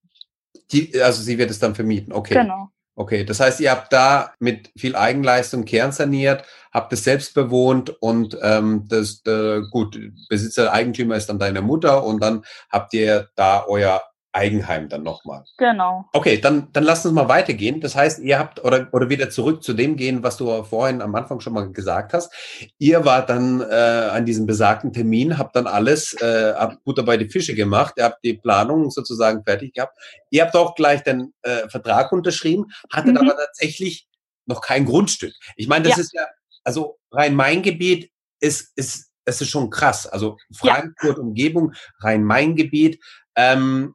Die, 0.73 1.01
also 1.01 1.23
sie 1.23 1.39
wird 1.39 1.51
es 1.51 1.59
dann 1.59 1.75
vermieten, 1.75 2.13
okay. 2.13 2.35
Genau. 2.35 2.71
Okay, 2.95 3.23
das 3.25 3.39
heißt, 3.39 3.61
ihr 3.61 3.71
habt 3.71 3.93
da 3.93 4.35
mit 4.41 4.73
viel 4.77 4.97
Eigenleistung 4.97 5.65
kernsaniert, 5.65 6.43
habt 6.73 6.93
es 6.93 7.05
selbst 7.05 7.33
bewohnt 7.33 7.91
und 8.03 8.37
ähm, 8.43 8.87
das 8.89 9.23
äh, 9.25 9.61
gut, 9.71 9.97
Besitzer, 10.29 10.73
Eigentümer 10.73 11.15
ist 11.15 11.29
dann 11.29 11.39
deine 11.39 11.63
Mutter 11.63 12.03
und 12.03 12.21
dann 12.21 12.45
habt 12.71 12.93
ihr 12.95 13.29
da 13.37 13.65
euer 13.69 14.03
Eigenheim 14.33 14.89
dann 14.89 15.03
nochmal. 15.03 15.45
Genau. 15.57 16.05
Okay, 16.13 16.39
dann, 16.39 16.69
dann 16.73 16.85
lasst 16.85 17.07
uns 17.07 17.15
mal 17.15 17.29
weitergehen. 17.29 17.81
Das 17.81 17.97
heißt, 17.97 18.21
ihr 18.21 18.39
habt 18.39 18.63
oder, 18.63 18.89
oder 18.93 19.09
wieder 19.09 19.31
zurück 19.31 19.63
zu 19.63 19.73
dem 19.73 19.97
gehen, 19.97 20.23
was 20.23 20.37
du 20.37 20.63
vorhin 20.65 21.01
am 21.01 21.15
Anfang 21.15 21.41
schon 21.41 21.55
mal 21.55 21.73
gesagt 21.73 22.13
hast. 22.13 22.33
Ihr 22.79 23.05
wart 23.05 23.31
dann 23.31 23.61
äh, 23.61 23.65
an 23.65 24.27
diesem 24.27 24.47
besagten 24.47 24.93
Termin, 24.93 25.39
habt 25.39 25.57
dann 25.57 25.67
alles, 25.67 26.15
äh, 26.21 26.55
habt 26.55 26.85
Butter 26.85 27.03
bei 27.03 27.17
die 27.17 27.29
Fische 27.29 27.55
gemacht, 27.55 27.95
ihr 27.97 28.05
habt 28.05 28.23
die 28.23 28.35
Planung 28.35 28.91
sozusagen 28.91 29.43
fertig 29.45 29.73
gehabt. 29.73 29.97
Ihr 30.31 30.45
habt 30.45 30.55
auch 30.55 30.75
gleich 30.75 31.03
den 31.03 31.33
äh, 31.43 31.69
Vertrag 31.69 32.13
unterschrieben, 32.13 32.67
hattet 32.93 33.13
mhm. 33.13 33.19
aber 33.19 33.37
tatsächlich 33.37 34.09
noch 34.45 34.61
kein 34.61 34.85
Grundstück. 34.85 35.33
Ich 35.57 35.69
meine, 35.69 35.89
das 35.89 35.97
ja. 35.97 36.03
ist 36.03 36.13
ja, 36.13 36.27
also 36.65 36.99
Rhein-Main-Gebiet 37.13 38.11
ist, 38.41 38.73
ist, 38.77 39.11
es 39.25 39.41
ist 39.41 39.49
schon 39.49 39.71
krass. 39.71 40.07
Also 40.07 40.37
Frankfurt, 40.55 41.17
ja. 41.17 41.23
Umgebung, 41.23 41.73
Rhein-Main-Gebiet. 42.01 43.01
Ähm, 43.37 43.95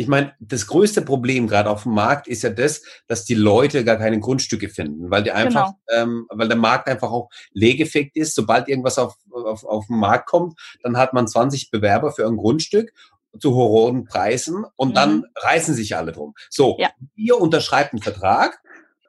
ich 0.00 0.08
meine, 0.08 0.34
das 0.40 0.66
größte 0.66 1.02
Problem 1.02 1.46
gerade 1.46 1.68
auf 1.68 1.82
dem 1.82 1.92
Markt 1.92 2.26
ist 2.26 2.42
ja 2.42 2.48
das, 2.48 2.82
dass 3.06 3.26
die 3.26 3.34
Leute 3.34 3.84
gar 3.84 3.98
keine 3.98 4.18
Grundstücke 4.18 4.70
finden, 4.70 5.10
weil 5.10 5.22
die 5.22 5.30
einfach, 5.30 5.74
genau. 5.86 6.02
ähm, 6.02 6.26
weil 6.30 6.48
der 6.48 6.56
Markt 6.56 6.88
einfach 6.88 7.10
auch 7.10 7.28
legeffekt 7.52 8.16
ist. 8.16 8.34
Sobald 8.34 8.68
irgendwas 8.68 8.96
auf, 8.96 9.16
auf, 9.30 9.62
auf 9.62 9.88
den 9.88 9.98
Markt 9.98 10.26
kommt, 10.26 10.58
dann 10.82 10.96
hat 10.96 11.12
man 11.12 11.28
20 11.28 11.70
Bewerber 11.70 12.12
für 12.12 12.26
ein 12.26 12.38
Grundstück 12.38 12.94
zu 13.38 13.54
hohen 13.54 14.06
Preisen 14.06 14.64
und 14.74 14.90
mhm. 14.90 14.94
dann 14.94 15.24
reißen 15.36 15.74
sich 15.74 15.94
alle 15.94 16.12
drum. 16.12 16.32
So, 16.48 16.78
ja. 16.78 16.88
ihr 17.14 17.38
unterschreibt 17.38 17.92
einen 17.92 18.00
Vertrag 18.00 18.58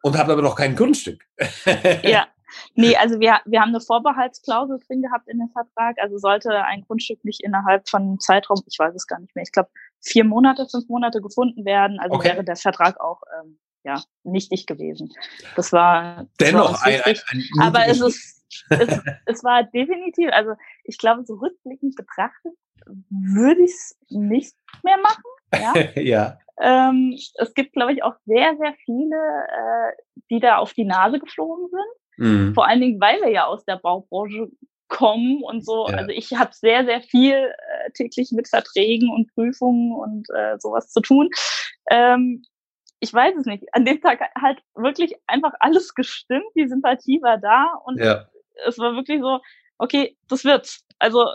und 0.02 0.18
habt 0.18 0.30
aber 0.30 0.42
noch 0.42 0.58
kein 0.58 0.76
Grundstück. 0.76 1.24
ja. 2.04 2.28
Nee, 2.76 2.98
also 2.98 3.22
wir, 3.22 3.40
wir 3.46 3.62
haben 3.62 3.70
eine 3.70 3.80
Vorbehaltsklausel 3.80 4.78
drin 4.86 5.02
gehabt 5.02 5.30
in 5.30 5.40
dem 5.40 5.50
Vertrag. 5.52 5.96
Also 6.02 6.18
sollte 6.18 6.66
ein 6.66 6.82
Grundstück 6.82 7.24
nicht 7.24 7.42
innerhalb 7.42 7.88
von 7.88 8.02
einem 8.02 8.20
Zeitraum, 8.20 8.62
ich 8.68 8.78
weiß 8.78 8.94
es 8.94 9.08
gar 9.08 9.22
nicht 9.22 9.34
mehr, 9.38 9.44
ich 9.44 9.54
glaube 9.54 9.70
vier 10.02 10.24
Monate, 10.24 10.68
fünf 10.70 10.88
Monate 10.90 11.22
gefunden 11.22 11.66
werden, 11.66 12.00
also 12.00 12.16
okay. 12.16 12.30
wäre 12.30 12.44
der 12.44 12.56
Vertrag 12.56 13.00
auch 13.00 13.22
ähm, 13.42 13.60
ja 13.84 14.02
nichtig 14.24 14.66
gewesen. 14.66 15.12
Das 15.56 15.72
war 15.72 16.28
dennoch 16.40 16.72
das 16.72 16.82
war 16.82 16.88
ein, 16.88 17.02
ein, 17.04 17.18
ein, 17.30 17.44
Aber 17.62 17.88
es 17.88 18.02
ist 18.02 18.42
es, 18.70 19.00
es 19.26 19.44
war 19.44 19.64
definitiv, 19.64 20.30
also 20.32 20.54
ich 20.84 20.98
glaube, 20.98 21.24
so 21.26 21.36
rückblickend 21.36 21.96
betrachtet 21.96 22.54
würde 23.10 23.62
ich 23.62 23.72
es 23.72 23.98
nicht 24.10 24.56
mehr 24.84 24.98
machen. 24.98 25.24
Ja. 25.54 26.02
ja. 26.02 26.38
Ähm, 26.60 27.18
es 27.36 27.54
gibt, 27.54 27.74
glaube 27.74 27.94
ich, 27.94 28.04
auch 28.04 28.16
sehr, 28.26 28.56
sehr 28.58 28.74
viele, 28.86 29.16
äh, 29.16 29.92
die 30.30 30.40
da 30.40 30.58
auf 30.58 30.74
die 30.74 30.86
Nase 30.86 31.20
geflogen 31.20 31.68
sind. 31.70 32.28
Mhm. 32.28 32.54
Vor 32.54 32.68
allen 32.68 32.82
Dingen, 32.82 33.02
weil 33.02 33.20
wir 33.22 33.30
ja 33.30 33.46
aus 33.46 33.66
der 33.66 33.78
Baubranche 33.78 34.50
kommen 34.92 35.42
und 35.42 35.66
so. 35.66 35.88
Ja. 35.88 35.98
Also 35.98 36.12
ich 36.12 36.34
habe 36.34 36.52
sehr, 36.54 36.86
sehr 36.86 37.02
viel 37.02 37.34
äh, 37.34 37.92
täglich 37.94 38.32
mit 38.32 38.48
Verträgen 38.48 39.10
und 39.10 39.34
Prüfungen 39.34 39.94
und 39.94 40.30
äh, 40.36 40.60
sowas 40.60 40.92
zu 40.92 41.00
tun. 41.00 41.30
Ähm, 41.90 42.44
ich 43.00 43.12
weiß 43.12 43.36
es 43.38 43.46
nicht. 43.46 43.64
An 43.74 43.86
dem 43.86 44.00
Tag 44.02 44.20
halt 44.40 44.62
wirklich 44.76 45.16
einfach 45.26 45.54
alles 45.60 45.96
gestimmt. 45.96 46.46
Die 46.56 46.68
Sympathie 46.68 47.22
war 47.22 47.38
da 47.40 47.74
und 47.86 48.00
ja. 48.00 48.28
es 48.68 48.78
war 48.78 48.94
wirklich 48.96 49.22
so, 49.22 49.40
okay, 49.80 50.18
das 50.28 50.44
wird's. 50.44 50.86
Also 51.00 51.26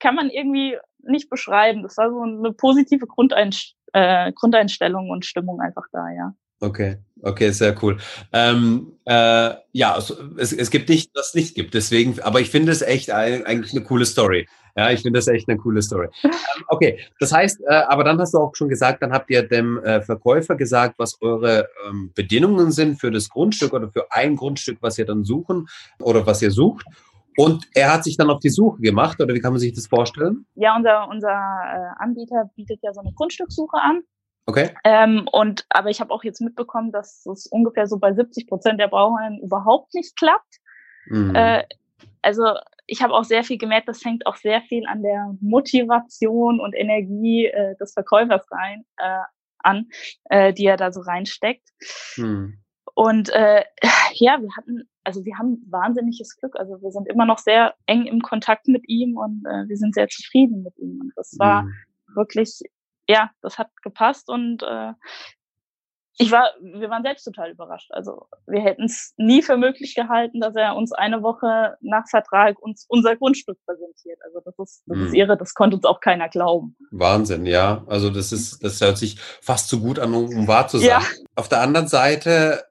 kann 0.00 0.16
man 0.16 0.30
irgendwie 0.30 0.76
nicht 0.98 1.28
beschreiben. 1.28 1.82
Das 1.82 1.96
war 1.98 2.10
so 2.10 2.22
eine 2.22 2.52
positive 2.52 3.06
Grundeinst 3.06 3.76
äh, 3.92 4.32
Grundeinstellung 4.32 5.10
und 5.10 5.26
Stimmung 5.26 5.60
einfach 5.60 5.86
da, 5.92 6.08
ja. 6.10 6.34
Okay, 6.62 6.98
okay, 7.22 7.50
sehr 7.50 7.74
cool. 7.82 7.98
Ähm, 8.32 8.92
äh, 9.04 9.50
ja, 9.72 9.94
also, 9.94 10.14
es, 10.36 10.52
es 10.52 10.70
gibt 10.70 10.88
nicht, 10.88 11.10
was 11.12 11.30
es 11.30 11.34
nicht 11.34 11.56
gibt. 11.56 11.74
Deswegen, 11.74 12.20
aber 12.20 12.40
ich 12.40 12.50
finde 12.50 12.70
es 12.70 12.82
echt 12.82 13.10
ein, 13.10 13.44
eigentlich 13.44 13.72
eine 13.72 13.82
coole 13.82 14.04
Story. 14.04 14.46
Ja, 14.76 14.90
ich 14.92 15.02
finde 15.02 15.18
das 15.18 15.26
echt 15.26 15.48
eine 15.48 15.58
coole 15.58 15.82
Story. 15.82 16.08
Ähm, 16.24 16.64
okay, 16.68 16.98
das 17.18 17.32
heißt, 17.32 17.62
äh, 17.66 17.74
aber 17.88 18.04
dann 18.04 18.18
hast 18.20 18.34
du 18.34 18.38
auch 18.38 18.54
schon 18.54 18.68
gesagt, 18.68 19.02
dann 19.02 19.12
habt 19.12 19.28
ihr 19.30 19.42
dem 19.42 19.78
äh, 19.82 20.02
Verkäufer 20.02 20.54
gesagt, 20.54 20.94
was 20.98 21.20
eure 21.20 21.68
ähm, 21.88 22.12
Bedingungen 22.14 22.70
sind 22.70 23.00
für 23.00 23.10
das 23.10 23.28
Grundstück 23.28 23.72
oder 23.72 23.90
für 23.90 24.12
ein 24.12 24.36
Grundstück, 24.36 24.78
was 24.80 24.98
ihr 24.98 25.06
dann 25.06 25.24
suchen 25.24 25.66
oder 25.98 26.26
was 26.26 26.42
ihr 26.42 26.50
sucht. 26.50 26.86
Und 27.36 27.66
er 27.74 27.92
hat 27.92 28.04
sich 28.04 28.16
dann 28.16 28.30
auf 28.30 28.40
die 28.40 28.50
Suche 28.50 28.80
gemacht, 28.80 29.20
oder 29.20 29.34
wie 29.34 29.40
kann 29.40 29.52
man 29.52 29.60
sich 29.60 29.72
das 29.72 29.86
vorstellen? 29.86 30.46
Ja, 30.54 30.76
unser, 30.76 31.08
unser 31.08 31.28
äh, 31.30 32.02
Anbieter 32.02 32.50
bietet 32.54 32.80
ja 32.82 32.92
so 32.92 33.00
eine 33.00 33.12
Grundstückssuche 33.14 33.78
an. 33.78 34.02
Okay. 34.46 34.74
Ähm, 34.84 35.28
und 35.30 35.66
aber 35.68 35.90
ich 35.90 36.00
habe 36.00 36.12
auch 36.12 36.24
jetzt 36.24 36.40
mitbekommen, 36.40 36.90
dass 36.90 37.24
es 37.26 37.46
ungefähr 37.46 37.86
so 37.86 37.98
bei 37.98 38.12
70 38.12 38.48
Prozent 38.48 38.80
der 38.80 38.88
Bauherren 38.88 39.38
überhaupt 39.40 39.94
nicht 39.94 40.16
klappt. 40.16 40.58
Mhm. 41.06 41.34
Äh, 41.34 41.64
also 42.22 42.54
ich 42.86 43.02
habe 43.02 43.14
auch 43.14 43.24
sehr 43.24 43.44
viel 43.44 43.58
gemerkt, 43.58 43.88
das 43.88 44.04
hängt 44.04 44.26
auch 44.26 44.36
sehr 44.36 44.60
viel 44.62 44.86
an 44.86 45.02
der 45.02 45.34
Motivation 45.40 46.60
und 46.60 46.74
Energie 46.74 47.46
äh, 47.46 47.76
des 47.76 47.92
Verkäufers 47.92 48.44
rein 48.50 48.84
äh, 48.96 49.20
an, 49.58 49.88
äh, 50.24 50.52
die 50.52 50.66
er 50.66 50.76
da 50.76 50.92
so 50.92 51.00
reinsteckt. 51.00 51.68
Mhm. 52.16 52.58
Und 52.94 53.30
äh, 53.30 53.64
ja, 54.14 54.40
wir 54.42 54.50
hatten, 54.56 54.88
also 55.04 55.24
wir 55.24 55.38
haben 55.38 55.64
wahnsinniges 55.70 56.36
Glück. 56.36 56.56
Also 56.56 56.82
wir 56.82 56.90
sind 56.90 57.08
immer 57.08 57.24
noch 57.24 57.38
sehr 57.38 57.74
eng 57.86 58.06
im 58.06 58.20
Kontakt 58.20 58.68
mit 58.68 58.88
ihm 58.88 59.16
und 59.16 59.44
äh, 59.46 59.68
wir 59.68 59.76
sind 59.76 59.94
sehr 59.94 60.08
zufrieden 60.08 60.62
mit 60.62 60.78
ihm. 60.78 61.00
Und 61.00 61.12
das 61.16 61.36
war 61.38 61.62
mhm. 61.62 61.74
wirklich 62.14 62.60
ja, 63.12 63.30
das 63.42 63.58
hat 63.58 63.68
gepasst 63.82 64.28
und 64.28 64.62
äh, 64.62 64.92
ich 66.18 66.30
war, 66.30 66.50
wir 66.60 66.90
waren 66.90 67.02
selbst 67.02 67.24
total 67.24 67.50
überrascht. 67.50 67.90
Also 67.90 68.26
wir 68.46 68.60
hätten 68.60 68.84
es 68.84 69.14
nie 69.16 69.42
für 69.42 69.56
möglich 69.56 69.94
gehalten, 69.94 70.40
dass 70.40 70.54
er 70.54 70.76
uns 70.76 70.92
eine 70.92 71.22
Woche 71.22 71.76
nach 71.80 72.06
Vertrag 72.08 72.58
uns 72.60 72.84
unser 72.88 73.16
Grundstück 73.16 73.58
präsentiert. 73.64 74.18
Also 74.24 74.40
das 74.44 74.54
ist, 74.58 74.82
das 74.86 74.98
mhm. 74.98 75.06
ist 75.06 75.14
irre, 75.14 75.36
das 75.38 75.54
konnte 75.54 75.76
uns 75.76 75.86
auch 75.86 76.00
keiner 76.00 76.28
glauben. 76.28 76.76
Wahnsinn, 76.90 77.46
ja. 77.46 77.82
Also 77.86 78.10
das 78.10 78.30
ist, 78.30 78.62
das 78.62 78.80
hört 78.80 78.98
sich 78.98 79.18
fast 79.40 79.68
zu 79.68 79.80
gut 79.80 79.98
an, 79.98 80.12
um 80.12 80.46
wahr 80.46 80.68
zu 80.68 80.78
sein. 80.78 80.88
Ja. 80.88 81.02
Auf 81.34 81.48
der 81.48 81.62
anderen 81.62 81.88
Seite 81.88 82.62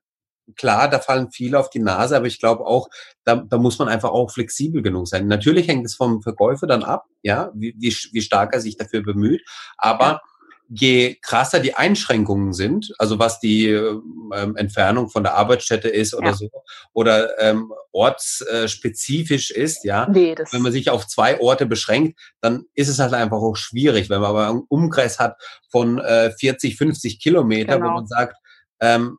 klar, 0.55 0.89
da 0.89 1.00
fallen 1.00 1.31
viele 1.31 1.60
auf 1.60 1.69
die 1.69 1.79
Nase, 1.79 2.15
aber 2.15 2.27
ich 2.27 2.39
glaube 2.39 2.65
auch, 2.65 2.88
da, 3.24 3.36
da 3.36 3.57
muss 3.57 3.79
man 3.79 3.88
einfach 3.88 4.10
auch 4.10 4.31
flexibel 4.31 4.81
genug 4.81 5.07
sein. 5.07 5.27
Natürlich 5.27 5.67
hängt 5.67 5.86
es 5.86 5.95
vom 5.95 6.21
Verkäufer 6.21 6.67
dann 6.67 6.83
ab, 6.83 7.05
ja, 7.21 7.51
wie, 7.53 7.74
wie, 7.77 7.95
wie 8.12 8.21
stark 8.21 8.53
er 8.53 8.60
sich 8.60 8.77
dafür 8.77 9.03
bemüht, 9.03 9.41
aber 9.77 10.05
ja. 10.05 10.21
Je 10.74 11.18
krasser 11.22 11.60
die 11.60 11.75
Einschränkungen 11.75 12.54
sind, 12.54 12.94
also 12.98 13.20
was 13.20 13.42
die 13.42 13.66
ähm, 13.68 14.56
Entfernung 14.56 15.10
von 15.10 15.24
der 15.24 15.36
Arbeitsstätte 15.36 15.90
ist 15.90 16.13
oder 16.13 16.30
ja. 16.30 16.34
so, 16.34 16.50
oder 16.94 17.40
ähm, 17.42 17.74
ortsspezifisch 17.92 19.51
ist, 19.51 19.84
ja, 19.84 20.08
nee, 20.10 20.34
wenn 20.51 20.62
man 20.62 20.72
sich 20.72 20.90
auf 20.90 21.08
zwei 21.08 21.42
Orte 21.42 21.66
beschränkt, 21.66 22.18
dann 22.40 22.63
ist 22.74 22.88
es 22.88 23.00
halt 23.00 23.13
einfach 23.13 23.40
auch 23.40 23.58
schwierig, 23.58 24.10
wenn 24.10 24.22
man 24.22 24.30
aber 24.30 24.48
einen 24.48 24.63
Umkreis 24.70 25.20
hat 25.20 25.36
von 25.70 26.00
äh, 26.00 26.32
40, 26.32 26.78
50 26.78 27.20
Kilometer, 27.20 27.75
genau. 27.75 27.90
wo 27.90 27.94
man 27.96 28.08
sagt, 28.08 28.38
ähm, 28.80 29.18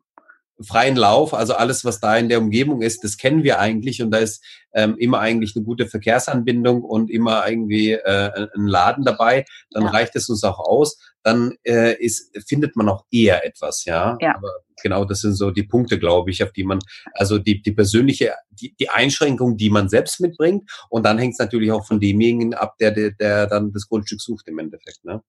freien 0.61 0.95
Lauf, 0.95 1.33
also 1.33 1.53
alles, 1.53 1.85
was 1.85 1.99
da 1.99 2.17
in 2.17 2.29
der 2.29 2.39
Umgebung 2.39 2.81
ist, 2.81 3.03
das 3.03 3.17
kennen 3.17 3.43
wir 3.43 3.59
eigentlich 3.59 4.01
und 4.01 4.11
da 4.11 4.17
ist 4.17 4.43
ähm, 4.73 4.95
immer 4.97 5.19
eigentlich 5.19 5.55
eine 5.55 5.65
gute 5.65 5.87
Verkehrsanbindung 5.87 6.83
und 6.83 7.11
immer 7.11 7.47
irgendwie 7.47 7.91
äh, 7.91 8.47
ein 8.55 8.67
Laden 8.67 9.03
dabei, 9.03 9.45
dann 9.71 9.83
ja. 9.83 9.89
reicht 9.89 10.15
es 10.15 10.29
uns 10.29 10.43
auch 10.43 10.59
aus. 10.59 10.97
Dann 11.23 11.55
äh, 11.63 11.95
ist, 12.03 12.37
findet 12.47 12.75
man 12.75 12.89
auch 12.89 13.05
eher 13.11 13.45
etwas, 13.45 13.85
ja. 13.85 14.17
ja. 14.19 14.35
Aber 14.35 14.49
genau, 14.81 15.05
das 15.05 15.21
sind 15.21 15.33
so 15.33 15.51
die 15.51 15.63
Punkte, 15.63 15.99
glaube 15.99 16.31
ich, 16.31 16.43
auf 16.43 16.51
die 16.51 16.63
man, 16.63 16.79
also 17.13 17.39
die, 17.39 17.61
die 17.61 17.71
persönliche, 17.71 18.33
die, 18.51 18.75
die 18.79 18.89
Einschränkung, 18.89 19.57
die 19.57 19.69
man 19.69 19.89
selbst 19.89 20.19
mitbringt 20.19 20.69
und 20.89 21.05
dann 21.05 21.17
hängt 21.17 21.33
es 21.33 21.39
natürlich 21.39 21.71
auch 21.71 21.85
von 21.85 21.99
demjenigen 21.99 22.53
ab, 22.53 22.75
der, 22.79 22.91
der, 22.91 23.11
der 23.11 23.47
dann 23.47 23.71
das 23.71 23.87
Grundstück 23.87 24.21
sucht 24.21 24.47
im 24.47 24.59
Endeffekt, 24.59 25.03
ne? 25.03 25.21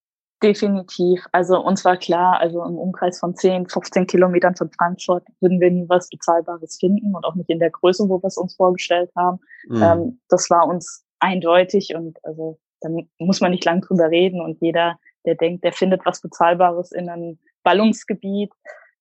Definitiv. 0.42 1.24
Also 1.32 1.58
uns 1.58 1.86
war 1.86 1.96
klar, 1.96 2.38
also 2.38 2.62
im 2.64 2.76
Umkreis 2.76 3.18
von 3.18 3.34
10, 3.34 3.66
15 3.68 4.06
Kilometern 4.06 4.54
von 4.54 4.70
Frankfurt 4.70 5.24
würden 5.40 5.58
wir 5.58 5.70
nie 5.70 5.88
was 5.88 6.10
Bezahlbares 6.10 6.76
finden 6.78 7.14
und 7.14 7.24
auch 7.24 7.34
nicht 7.34 7.48
in 7.48 7.60
der 7.60 7.70
Größe, 7.70 8.06
wo 8.10 8.22
wir 8.22 8.26
es 8.26 8.36
uns 8.36 8.54
vorgestellt 8.54 9.10
haben. 9.16 9.38
Mhm. 9.68 9.82
Ähm, 9.82 10.20
das 10.28 10.50
war 10.50 10.68
uns 10.68 11.06
eindeutig 11.18 11.94
und 11.94 12.18
also 12.24 12.58
da 12.82 12.90
muss 13.18 13.40
man 13.40 13.52
nicht 13.52 13.64
lang 13.64 13.80
drüber 13.80 14.10
reden 14.10 14.42
und 14.42 14.60
jeder, 14.60 14.98
der 15.26 15.34
denkt, 15.34 15.64
der 15.64 15.72
findet 15.72 16.04
was 16.04 16.20
Bezahlbares 16.20 16.92
in 16.92 17.08
einem 17.08 17.38
Ballungsgebiet, 17.62 18.52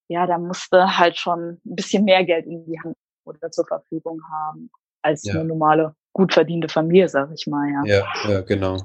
ja, 0.07 0.27
da 0.27 0.37
musste 0.37 0.97
halt 0.97 1.17
schon 1.17 1.59
ein 1.65 1.75
bisschen 1.75 2.05
mehr 2.05 2.23
Geld 2.23 2.45
in 2.45 2.65
die 2.65 2.79
Hand 2.79 2.95
oder 3.25 3.51
zur 3.51 3.65
Verfügung 3.65 4.21
haben. 4.31 4.69
als 5.01 5.23
ja. 5.23 5.33
eine 5.33 5.45
normale, 5.45 5.95
gut 6.13 6.33
verdiente 6.33 6.69
Familie, 6.69 7.09
sag 7.09 7.29
ich 7.33 7.45
mal, 7.47 7.69
ja. 7.69 7.83
Ja, 7.85 8.29
ja, 8.29 8.41
genau. 8.41 8.77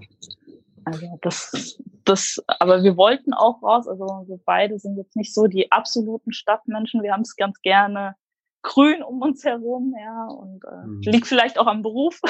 Also 0.85 1.18
das, 1.21 1.78
das, 2.04 2.42
aber 2.47 2.83
wir 2.83 2.97
wollten 2.97 3.35
auch 3.35 3.62
raus. 3.62 3.87
Also 3.87 4.04
wir 4.26 4.40
beide 4.45 4.78
sind 4.78 4.97
jetzt 4.97 5.14
nicht 5.14 5.35
so 5.35 5.47
die 5.47 5.71
absoluten 5.71 6.33
Stadtmenschen. 6.33 7.02
Wir 7.02 7.12
haben 7.12 7.21
es 7.21 7.37
ganz 7.37 7.61
gerne 7.61 8.16
grün 8.62 9.02
um 9.02 9.21
uns 9.23 9.45
herum, 9.45 9.95
ja, 10.00 10.26
und 10.26 10.64
äh, 10.64 10.87
mhm. 10.87 11.00
liegt 11.02 11.26
vielleicht 11.26 11.59
auch 11.59 11.66
am 11.66 11.83
Beruf. 11.83 12.21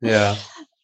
Ja, 0.00 0.36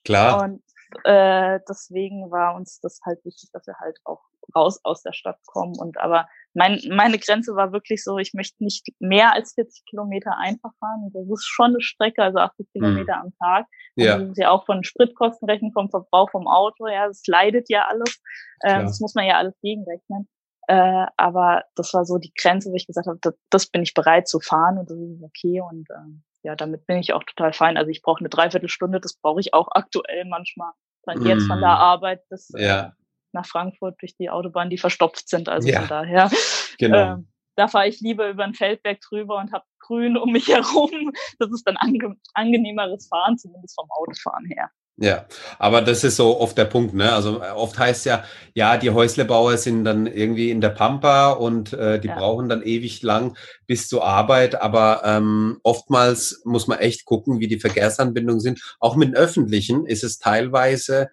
klar. 0.04 0.44
Und 0.44 0.62
äh, 1.04 1.60
deswegen 1.68 2.30
war 2.30 2.54
uns 2.54 2.80
das 2.80 3.00
halt 3.04 3.24
wichtig, 3.24 3.50
dass 3.52 3.66
wir 3.66 3.74
halt 3.78 3.98
auch 4.04 4.20
raus 4.54 4.80
aus 4.84 5.02
der 5.02 5.12
Stadt 5.12 5.38
kommen. 5.46 5.78
Und 5.78 5.98
aber 5.98 6.28
mein, 6.54 6.80
meine 6.90 7.18
Grenze 7.18 7.54
war 7.54 7.72
wirklich 7.72 8.02
so, 8.02 8.18
ich 8.18 8.34
möchte 8.34 8.62
nicht 8.64 8.86
mehr 8.98 9.32
als 9.32 9.54
40 9.54 9.84
Kilometer 9.86 10.36
einfach 10.38 10.72
fahren. 10.78 11.10
Das 11.12 11.28
ist 11.28 11.46
schon 11.46 11.70
eine 11.70 11.80
Strecke, 11.80 12.22
also 12.22 12.38
80 12.38 12.66
mhm. 12.66 12.72
Kilometer 12.72 13.20
am 13.20 13.32
Tag. 13.38 13.66
Und 13.96 14.04
ja. 14.04 14.18
Das 14.18 14.30
ist 14.30 14.38
ja 14.38 14.50
auch 14.50 14.66
von 14.66 14.84
Spritkosten 14.84 15.48
rechnen, 15.48 15.72
vom 15.72 15.90
Verbrauch 15.90 16.30
vom 16.30 16.46
Auto, 16.46 16.86
ja, 16.88 17.06
das 17.06 17.22
leidet 17.26 17.68
ja 17.68 17.86
alles. 17.88 18.20
Ähm, 18.64 18.86
das 18.86 19.00
muss 19.00 19.14
man 19.14 19.26
ja 19.26 19.36
alles 19.36 19.54
gegenrechnen. 19.62 20.28
Äh, 20.66 21.06
aber 21.16 21.64
das 21.74 21.92
war 21.94 22.04
so 22.04 22.18
die 22.18 22.32
Grenze, 22.40 22.70
wo 22.70 22.74
ich 22.74 22.86
gesagt 22.86 23.06
habe, 23.06 23.18
das, 23.22 23.34
das 23.50 23.66
bin 23.66 23.82
ich 23.82 23.94
bereit 23.94 24.28
zu 24.28 24.40
fahren 24.40 24.78
und 24.78 24.90
das 24.90 24.98
ist 24.98 25.22
okay. 25.22 25.60
Und 25.60 25.88
äh, 25.90 26.20
ja, 26.42 26.56
damit 26.56 26.86
bin 26.86 26.98
ich 26.98 27.12
auch 27.12 27.24
total 27.24 27.52
fein. 27.52 27.76
Also 27.76 27.90
ich 27.90 28.02
brauche 28.02 28.20
eine 28.20 28.28
Dreiviertelstunde, 28.28 29.00
das 29.00 29.14
brauche 29.14 29.40
ich 29.40 29.54
auch 29.54 29.68
aktuell 29.72 30.24
manchmal. 30.24 30.72
Dann 31.04 31.24
jetzt 31.24 31.46
von 31.46 31.60
der 31.60 31.70
mhm. 31.70 31.76
Arbeit 31.76 32.28
bis 32.28 32.50
äh, 32.54 32.66
ja. 32.66 32.92
nach 33.32 33.46
Frankfurt 33.46 34.00
durch 34.00 34.16
die 34.16 34.30
Autobahn, 34.30 34.70
die 34.70 34.78
verstopft 34.78 35.28
sind. 35.28 35.48
Also 35.48 35.68
ja. 35.68 35.80
von 35.80 35.88
daher. 35.88 36.30
Genau. 36.78 37.16
Äh, 37.16 37.16
da 37.56 37.68
fahre 37.68 37.88
ich 37.88 38.00
lieber 38.00 38.30
über 38.30 38.42
ein 38.42 38.54
Feldberg 38.54 39.02
drüber 39.02 39.36
und 39.36 39.52
habe 39.52 39.66
grün 39.80 40.16
um 40.16 40.32
mich 40.32 40.48
herum. 40.54 41.12
Das 41.38 41.50
ist 41.50 41.64
dann 41.66 41.76
ange 41.76 42.16
angenehmeres 42.32 43.08
Fahren, 43.08 43.36
zumindest 43.36 43.74
vom 43.74 43.86
Autofahren 43.90 44.46
her. 44.46 44.70
Ja, 45.02 45.24
aber 45.58 45.80
das 45.80 46.04
ist 46.04 46.16
so 46.16 46.38
oft 46.38 46.58
der 46.58 46.66
Punkt, 46.66 46.92
ne? 46.92 47.10
Also 47.10 47.40
äh, 47.42 47.48
oft 47.52 47.78
heißt 47.78 48.04
ja, 48.04 48.22
ja, 48.52 48.76
die 48.76 48.90
Häuslebauer 48.90 49.56
sind 49.56 49.82
dann 49.84 50.06
irgendwie 50.06 50.50
in 50.50 50.60
der 50.60 50.68
Pampa 50.68 51.30
und 51.30 51.72
äh, 51.72 51.98
die 51.98 52.08
ja. 52.08 52.18
brauchen 52.18 52.50
dann 52.50 52.62
ewig 52.62 53.02
lang 53.02 53.34
bis 53.66 53.88
zur 53.88 54.04
Arbeit, 54.04 54.60
aber 54.60 55.00
ähm, 55.06 55.58
oftmals 55.62 56.42
muss 56.44 56.66
man 56.66 56.80
echt 56.80 57.06
gucken, 57.06 57.40
wie 57.40 57.48
die 57.48 57.58
Verkehrsanbindungen 57.58 58.40
sind. 58.40 58.60
Auch 58.78 58.94
mit 58.94 59.08
den 59.08 59.16
öffentlichen 59.16 59.86
ist 59.86 60.04
es 60.04 60.18
teilweise 60.18 61.08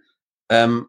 ähm, 0.50 0.88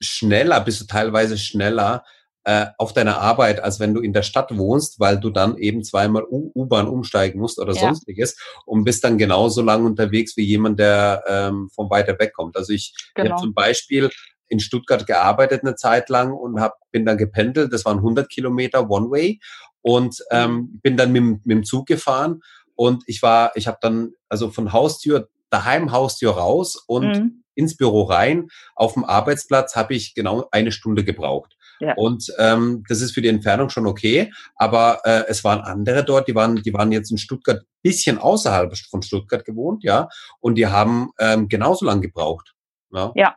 schneller, 0.00 0.62
bist 0.62 0.80
du 0.80 0.86
teilweise 0.86 1.36
schneller, 1.36 2.02
äh, 2.46 2.66
auf 2.78 2.92
deiner 2.92 3.18
Arbeit, 3.18 3.60
als 3.60 3.80
wenn 3.80 3.92
du 3.92 4.00
in 4.00 4.12
der 4.12 4.22
Stadt 4.22 4.56
wohnst, 4.56 5.00
weil 5.00 5.18
du 5.18 5.30
dann 5.30 5.58
eben 5.58 5.82
zweimal 5.82 6.24
U-Bahn 6.30 6.86
umsteigen 6.86 7.40
musst 7.40 7.58
oder 7.58 7.74
ja. 7.74 7.80
sonstiges 7.80 8.38
und 8.64 8.84
bist 8.84 9.02
dann 9.02 9.18
genauso 9.18 9.62
lang 9.62 9.84
unterwegs 9.84 10.36
wie 10.36 10.44
jemand, 10.44 10.78
der 10.78 11.24
ähm, 11.26 11.68
von 11.74 11.90
weiter 11.90 12.16
weg 12.20 12.32
kommt. 12.34 12.56
Also 12.56 12.72
ich, 12.72 12.94
genau. 13.16 13.26
ich 13.26 13.32
habe 13.32 13.42
zum 13.42 13.52
Beispiel 13.52 14.10
in 14.46 14.60
Stuttgart 14.60 15.08
gearbeitet 15.08 15.62
eine 15.62 15.74
Zeit 15.74 16.08
lang 16.08 16.32
und 16.32 16.60
hab, 16.60 16.78
bin 16.92 17.04
dann 17.04 17.18
gependelt. 17.18 17.72
Das 17.72 17.84
waren 17.84 17.98
100 17.98 18.30
Kilometer 18.30 18.88
One-Way 18.88 19.40
und 19.82 20.22
ähm, 20.30 20.52
mhm. 20.52 20.80
bin 20.82 20.96
dann 20.96 21.10
mit, 21.10 21.24
mit 21.24 21.42
dem 21.46 21.64
Zug 21.64 21.86
gefahren 21.86 22.42
und 22.76 23.02
ich 23.08 23.22
war, 23.22 23.56
ich 23.56 23.66
habe 23.66 23.78
dann 23.80 24.12
also 24.28 24.50
von 24.50 24.72
Haustür 24.72 25.28
daheim 25.50 25.90
Haustür 25.90 26.30
raus 26.30 26.76
und 26.86 27.08
mhm. 27.08 27.44
ins 27.56 27.76
Büro 27.76 28.02
rein. 28.02 28.46
Auf 28.76 28.94
dem 28.94 29.04
Arbeitsplatz 29.04 29.74
habe 29.74 29.94
ich 29.94 30.14
genau 30.14 30.46
eine 30.52 30.70
Stunde 30.70 31.02
gebraucht. 31.02 31.55
Ja. 31.80 31.94
Und 31.96 32.32
ähm, 32.38 32.84
das 32.88 33.00
ist 33.00 33.12
für 33.12 33.22
die 33.22 33.28
Entfernung 33.28 33.68
schon 33.68 33.86
okay. 33.86 34.32
Aber 34.56 35.00
äh, 35.04 35.24
es 35.28 35.44
waren 35.44 35.60
andere 35.60 36.04
dort, 36.04 36.28
die 36.28 36.34
waren, 36.34 36.56
die 36.56 36.72
waren 36.72 36.92
jetzt 36.92 37.10
in 37.10 37.18
Stuttgart 37.18 37.62
bisschen 37.82 38.18
außerhalb 38.18 38.76
von 38.90 39.02
Stuttgart 39.02 39.44
gewohnt, 39.44 39.84
ja, 39.84 40.08
und 40.40 40.56
die 40.56 40.66
haben 40.66 41.10
ähm, 41.20 41.48
genauso 41.48 41.84
lang 41.84 42.00
gebraucht. 42.00 42.54
Ja. 42.90 43.12
ja. 43.14 43.36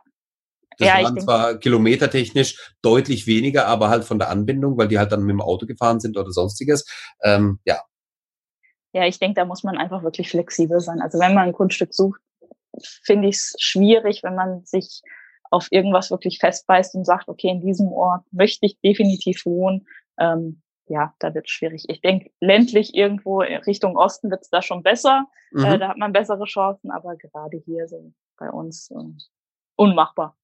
Das 0.78 0.88
ja, 0.88 1.04
waren 1.04 1.20
zwar 1.20 1.58
kilometertechnisch 1.58 2.74
deutlich 2.80 3.26
weniger, 3.26 3.66
aber 3.66 3.90
halt 3.90 4.04
von 4.04 4.18
der 4.18 4.30
Anbindung, 4.30 4.78
weil 4.78 4.88
die 4.88 4.98
halt 4.98 5.12
dann 5.12 5.22
mit 5.22 5.34
dem 5.34 5.42
Auto 5.42 5.66
gefahren 5.66 6.00
sind 6.00 6.16
oder 6.16 6.32
sonstiges. 6.32 6.86
Ähm, 7.22 7.60
ja. 7.64 7.80
Ja, 8.92 9.04
ich 9.06 9.18
denke, 9.18 9.34
da 9.34 9.44
muss 9.44 9.62
man 9.62 9.76
einfach 9.76 10.02
wirklich 10.02 10.30
flexibel 10.30 10.80
sein. 10.80 11.00
Also 11.00 11.18
wenn 11.18 11.34
man 11.34 11.48
ein 11.48 11.52
Grundstück 11.52 11.94
sucht, 11.94 12.20
finde 13.04 13.28
ich 13.28 13.36
es 13.36 13.54
schwierig, 13.58 14.22
wenn 14.22 14.34
man 14.34 14.64
sich 14.64 15.02
auf 15.50 15.68
irgendwas 15.70 16.10
wirklich 16.10 16.38
festbeißt 16.38 16.94
und 16.94 17.04
sagt, 17.04 17.28
okay, 17.28 17.48
in 17.48 17.60
diesem 17.60 17.88
Ort 17.92 18.24
möchte 18.32 18.66
ich 18.66 18.80
definitiv 18.80 19.44
wohnen, 19.44 19.86
ähm, 20.18 20.62
ja, 20.86 21.14
da 21.20 21.34
wird 21.34 21.46
es 21.46 21.52
schwierig. 21.52 21.84
Ich 21.88 22.00
denke, 22.00 22.30
ländlich 22.40 22.94
irgendwo 22.94 23.38
Richtung 23.40 23.96
Osten 23.96 24.30
wird 24.30 24.42
es 24.42 24.50
da 24.50 24.60
schon 24.60 24.82
besser. 24.82 25.26
Äh, 25.54 25.58
mhm. 25.58 25.64
Äh, 25.64 25.78
da 25.78 25.88
hat 25.88 25.96
man 25.98 26.12
bessere 26.12 26.44
Chancen, 26.44 26.90
aber 26.90 27.16
gerade 27.16 27.58
hier 27.64 27.86
so 27.86 28.12
bei 28.36 28.50
uns 28.50 28.90
äh, 28.90 28.94
unmachbar. 29.76 30.36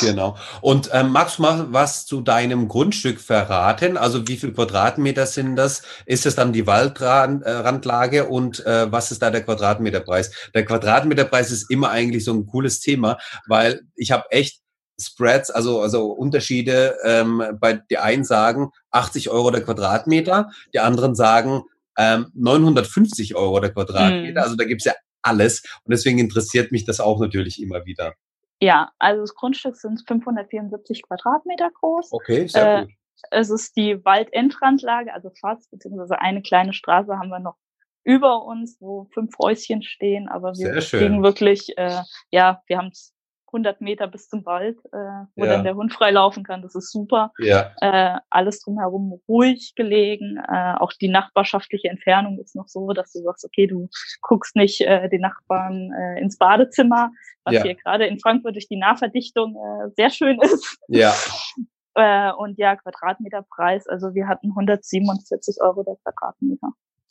Genau. 0.00 0.36
Und 0.62 0.90
ähm, 0.92 1.10
magst 1.10 1.38
du 1.38 1.42
mal 1.42 1.72
was 1.72 2.06
zu 2.06 2.20
deinem 2.20 2.66
Grundstück 2.66 3.20
verraten? 3.20 3.96
Also 3.96 4.26
wie 4.26 4.36
viel 4.36 4.52
Quadratmeter 4.52 5.26
sind 5.26 5.54
das? 5.54 5.82
Ist 6.06 6.26
es 6.26 6.34
dann 6.34 6.52
die 6.52 6.66
Waldrandlage 6.66 8.24
und 8.26 8.66
äh, 8.66 8.90
was 8.90 9.12
ist 9.12 9.22
da 9.22 9.30
der 9.30 9.44
Quadratmeterpreis? 9.44 10.32
Der 10.54 10.64
Quadratmeterpreis 10.64 11.52
ist 11.52 11.70
immer 11.70 11.90
eigentlich 11.90 12.24
so 12.24 12.32
ein 12.32 12.46
cooles 12.46 12.80
Thema, 12.80 13.18
weil 13.46 13.82
ich 13.94 14.10
habe 14.10 14.24
echt 14.30 14.60
Spreads, 15.00 15.50
also, 15.50 15.80
also 15.80 16.06
Unterschiede. 16.06 16.96
Ähm, 17.04 17.42
bei 17.60 17.74
die 17.74 17.98
einen 17.98 18.24
sagen 18.24 18.70
80 18.90 19.30
Euro 19.30 19.50
der 19.50 19.62
Quadratmeter, 19.62 20.50
die 20.74 20.80
anderen 20.80 21.14
sagen 21.14 21.62
ähm, 21.96 22.26
950 22.34 23.36
Euro 23.36 23.60
der 23.60 23.72
Quadratmeter. 23.72 24.40
Mhm. 24.40 24.44
Also 24.44 24.56
da 24.56 24.64
gibt's 24.64 24.84
ja 24.84 24.94
alles. 25.22 25.62
Und 25.84 25.92
deswegen 25.92 26.18
interessiert 26.18 26.72
mich 26.72 26.84
das 26.84 27.00
auch 27.00 27.20
natürlich 27.20 27.62
immer 27.62 27.84
wieder. 27.84 28.14
Ja, 28.60 28.92
also 28.98 29.20
das 29.22 29.34
Grundstück 29.34 29.76
sind 29.76 30.02
574 30.06 31.02
Quadratmeter 31.02 31.70
groß. 31.70 32.12
Okay, 32.12 32.46
sehr 32.46 32.78
äh, 32.78 32.82
gut. 32.82 32.92
Es 33.30 33.50
ist 33.50 33.76
die 33.76 34.04
Waldendrandlage, 34.04 35.12
also 35.12 35.30
fast, 35.40 35.70
beziehungsweise 35.70 36.20
eine 36.20 36.42
kleine 36.42 36.72
Straße 36.72 37.18
haben 37.18 37.30
wir 37.30 37.38
noch 37.38 37.56
über 38.04 38.44
uns, 38.44 38.76
wo 38.80 39.08
fünf 39.12 39.36
Häuschen 39.38 39.82
stehen, 39.82 40.28
aber 40.28 40.52
wir 40.54 40.78
kriegen 40.80 41.22
wirklich, 41.24 41.76
äh, 41.76 42.02
ja, 42.30 42.62
wir 42.66 42.78
haben 42.78 42.88
es 42.88 43.15
100 43.48 43.80
Meter 43.80 44.06
bis 44.06 44.28
zum 44.28 44.44
Wald, 44.44 44.78
äh, 44.92 45.26
wo 45.36 45.44
ja. 45.44 45.52
dann 45.52 45.64
der 45.64 45.74
Hund 45.74 45.92
frei 45.92 46.10
laufen 46.10 46.44
kann. 46.44 46.62
Das 46.62 46.74
ist 46.74 46.90
super. 46.90 47.32
Ja. 47.38 47.72
Äh, 47.80 48.18
alles 48.30 48.60
drumherum 48.60 49.20
ruhig 49.28 49.74
gelegen. 49.76 50.38
Äh, 50.48 50.74
auch 50.78 50.92
die 50.92 51.08
nachbarschaftliche 51.08 51.88
Entfernung 51.88 52.38
ist 52.38 52.56
noch 52.56 52.68
so, 52.68 52.92
dass 52.92 53.12
du 53.12 53.20
sagst, 53.20 53.44
okay, 53.44 53.66
du 53.66 53.88
guckst 54.20 54.56
nicht 54.56 54.80
äh, 54.80 55.08
den 55.08 55.22
Nachbarn 55.22 55.92
äh, 55.92 56.20
ins 56.20 56.38
Badezimmer, 56.38 57.10
was 57.44 57.54
ja. 57.54 57.62
hier 57.62 57.74
gerade 57.74 58.06
in 58.06 58.18
Frankfurt 58.20 58.54
durch 58.54 58.68
die 58.68 58.78
Nahverdichtung 58.78 59.56
äh, 59.56 59.90
sehr 59.96 60.10
schön 60.10 60.40
ist. 60.40 60.78
Ja. 60.88 61.14
äh, 61.94 62.32
und 62.32 62.58
ja, 62.58 62.76
Quadratmeterpreis, 62.76 63.86
also 63.86 64.14
wir 64.14 64.28
hatten 64.28 64.50
147 64.50 65.56
Euro 65.60 65.82
der 65.82 65.96
Quadratmeter. 66.02 66.68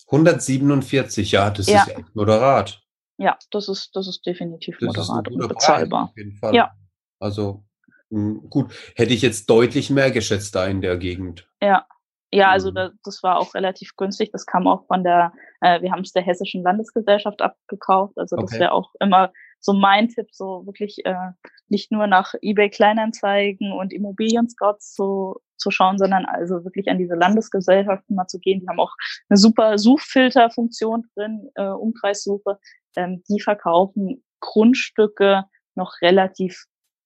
147, 0.07 1.31
ja, 1.31 1.49
das 1.49 1.67
ja. 1.67 1.83
ist 1.83 1.89
echt 1.89 2.15
moderat. 2.15 2.84
Ja, 3.17 3.37
das 3.51 3.69
ist, 3.69 3.95
das 3.95 4.07
ist 4.07 4.25
definitiv 4.25 4.77
das 4.79 4.87
moderat 4.87 5.27
ist 5.27 5.33
und 5.33 5.47
bezahlbar. 5.47 6.03
Auf 6.05 6.17
jeden 6.17 6.35
Fall. 6.35 6.53
Ja. 6.53 6.71
Also 7.19 7.63
hm, 8.09 8.49
gut, 8.49 8.73
hätte 8.95 9.13
ich 9.13 9.21
jetzt 9.21 9.49
deutlich 9.49 9.89
mehr 9.89 10.11
geschätzt 10.11 10.55
da 10.55 10.65
in 10.67 10.81
der 10.81 10.97
Gegend. 10.97 11.47
Ja. 11.61 11.85
Ja, 12.31 12.49
also 12.49 12.71
mhm. 12.71 12.75
da, 12.75 12.91
das 13.03 13.23
war 13.23 13.37
auch 13.37 13.53
relativ 13.53 13.95
günstig. 13.95 14.31
Das 14.31 14.45
kam 14.45 14.67
auch 14.67 14.85
von 14.87 15.03
der, 15.03 15.31
äh, 15.61 15.81
wir 15.81 15.91
haben 15.91 16.01
es 16.01 16.11
der 16.11 16.23
Hessischen 16.23 16.63
Landesgesellschaft 16.63 17.41
abgekauft. 17.41 18.17
Also 18.17 18.35
das 18.35 18.51
okay. 18.51 18.59
wäre 18.59 18.71
auch 18.73 18.93
immer 18.99 19.31
so 19.61 19.73
mein 19.73 20.09
Tipp, 20.09 20.27
so 20.31 20.65
wirklich 20.65 21.05
äh, 21.05 21.31
nicht 21.69 21.91
nur 21.91 22.07
nach 22.07 22.33
eBay 22.41 22.69
Kleinanzeigen 22.69 23.71
und 23.71 23.93
Immobilien 23.93 24.49
Scouts 24.49 24.93
zu, 24.93 25.39
zu 25.57 25.71
schauen, 25.71 25.97
sondern 25.97 26.25
also 26.25 26.63
wirklich 26.65 26.89
an 26.89 26.97
diese 26.97 27.15
Landesgesellschaften 27.15 28.15
mal 28.15 28.27
zu 28.27 28.39
gehen. 28.39 28.59
Die 28.59 28.67
haben 28.67 28.79
auch 28.79 28.93
eine 29.29 29.37
super 29.37 29.77
Suchfilterfunktion 29.77 31.03
drin, 31.15 31.49
äh, 31.55 31.67
Umkreissuche. 31.67 32.59
Ähm, 32.95 33.23
die 33.29 33.41
verkaufen 33.41 34.23
Grundstücke 34.39 35.43
noch 35.75 36.01
relativ 36.01 36.65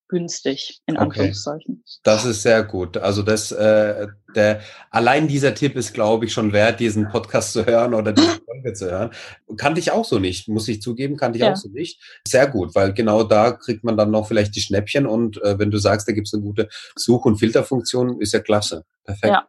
günstig, 0.09 0.81
in 0.87 0.97
Anführungszeichen. 0.97 1.83
Okay. 1.85 1.99
Das 2.03 2.25
ist 2.25 2.41
sehr 2.41 2.63
gut. 2.63 2.97
Also 2.97 3.21
das, 3.21 3.51
äh, 3.51 4.07
der, 4.35 4.61
allein 4.89 5.27
dieser 5.27 5.53
Tipp 5.53 5.75
ist, 5.75 5.93
glaube 5.93 6.25
ich, 6.25 6.33
schon 6.33 6.51
wert, 6.51 6.79
diesen 6.79 7.09
Podcast 7.09 7.53
zu 7.53 7.65
hören 7.65 7.93
oder 7.93 8.11
diese 8.11 8.39
Folge 8.45 8.73
zu 8.73 8.89
hören. 8.89 9.11
Kannte 9.55 9.79
ich 9.79 9.91
auch 9.91 10.03
so 10.03 10.19
nicht, 10.19 10.49
muss 10.49 10.67
ich 10.67 10.81
zugeben, 10.81 11.15
kannte 11.15 11.37
ich 11.37 11.45
ja. 11.45 11.53
auch 11.53 11.55
so 11.55 11.69
nicht. 11.69 12.01
Sehr 12.27 12.47
gut, 12.47 12.75
weil 12.75 12.93
genau 12.93 13.23
da 13.23 13.51
kriegt 13.51 13.83
man 13.83 13.95
dann 13.95 14.11
noch 14.11 14.27
vielleicht 14.27 14.55
die 14.55 14.61
Schnäppchen 14.61 15.05
und 15.05 15.41
äh, 15.43 15.59
wenn 15.59 15.71
du 15.71 15.77
sagst, 15.77 16.07
da 16.07 16.11
gibt 16.11 16.27
es 16.27 16.33
eine 16.33 16.43
gute 16.43 16.67
Such- 16.95 17.25
und 17.25 17.37
Filterfunktion, 17.37 18.19
ist 18.19 18.33
ja 18.33 18.39
klasse. 18.39 18.85
Perfekt. 19.05 19.33
Ja. 19.33 19.47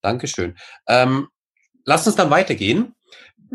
Dankeschön. 0.00 0.56
Ähm, 0.88 1.28
lass 1.84 2.06
uns 2.06 2.16
dann 2.16 2.30
weitergehen. 2.30 2.94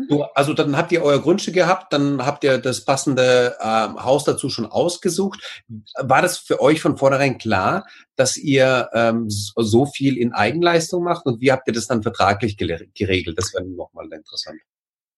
Du, 0.08 0.18
mhm. 0.18 0.24
also 0.34 0.54
dann 0.54 0.76
habt 0.76 0.92
ihr 0.92 1.02
euer 1.02 1.20
Grundstück 1.20 1.54
gehabt, 1.54 1.92
dann 1.92 2.24
habt 2.24 2.44
ihr 2.44 2.58
das 2.58 2.84
passende 2.84 3.56
ähm, 3.60 4.02
Haus 4.02 4.24
dazu 4.24 4.48
schon 4.48 4.66
ausgesucht. 4.66 5.62
War 5.98 6.22
das 6.22 6.38
für 6.38 6.60
euch 6.60 6.80
von 6.80 6.96
vornherein 6.96 7.38
klar, 7.38 7.86
dass 8.16 8.36
ihr 8.36 8.88
ähm, 8.92 9.26
so 9.28 9.86
viel 9.86 10.16
in 10.16 10.32
Eigenleistung 10.32 11.04
macht 11.04 11.26
und 11.26 11.40
wie 11.40 11.52
habt 11.52 11.66
ihr 11.66 11.74
das 11.74 11.86
dann 11.86 12.02
vertraglich 12.02 12.56
geregelt? 12.56 13.38
Das 13.38 13.52
wäre 13.54 13.64
nochmal 13.64 14.06
interessant. 14.12 14.60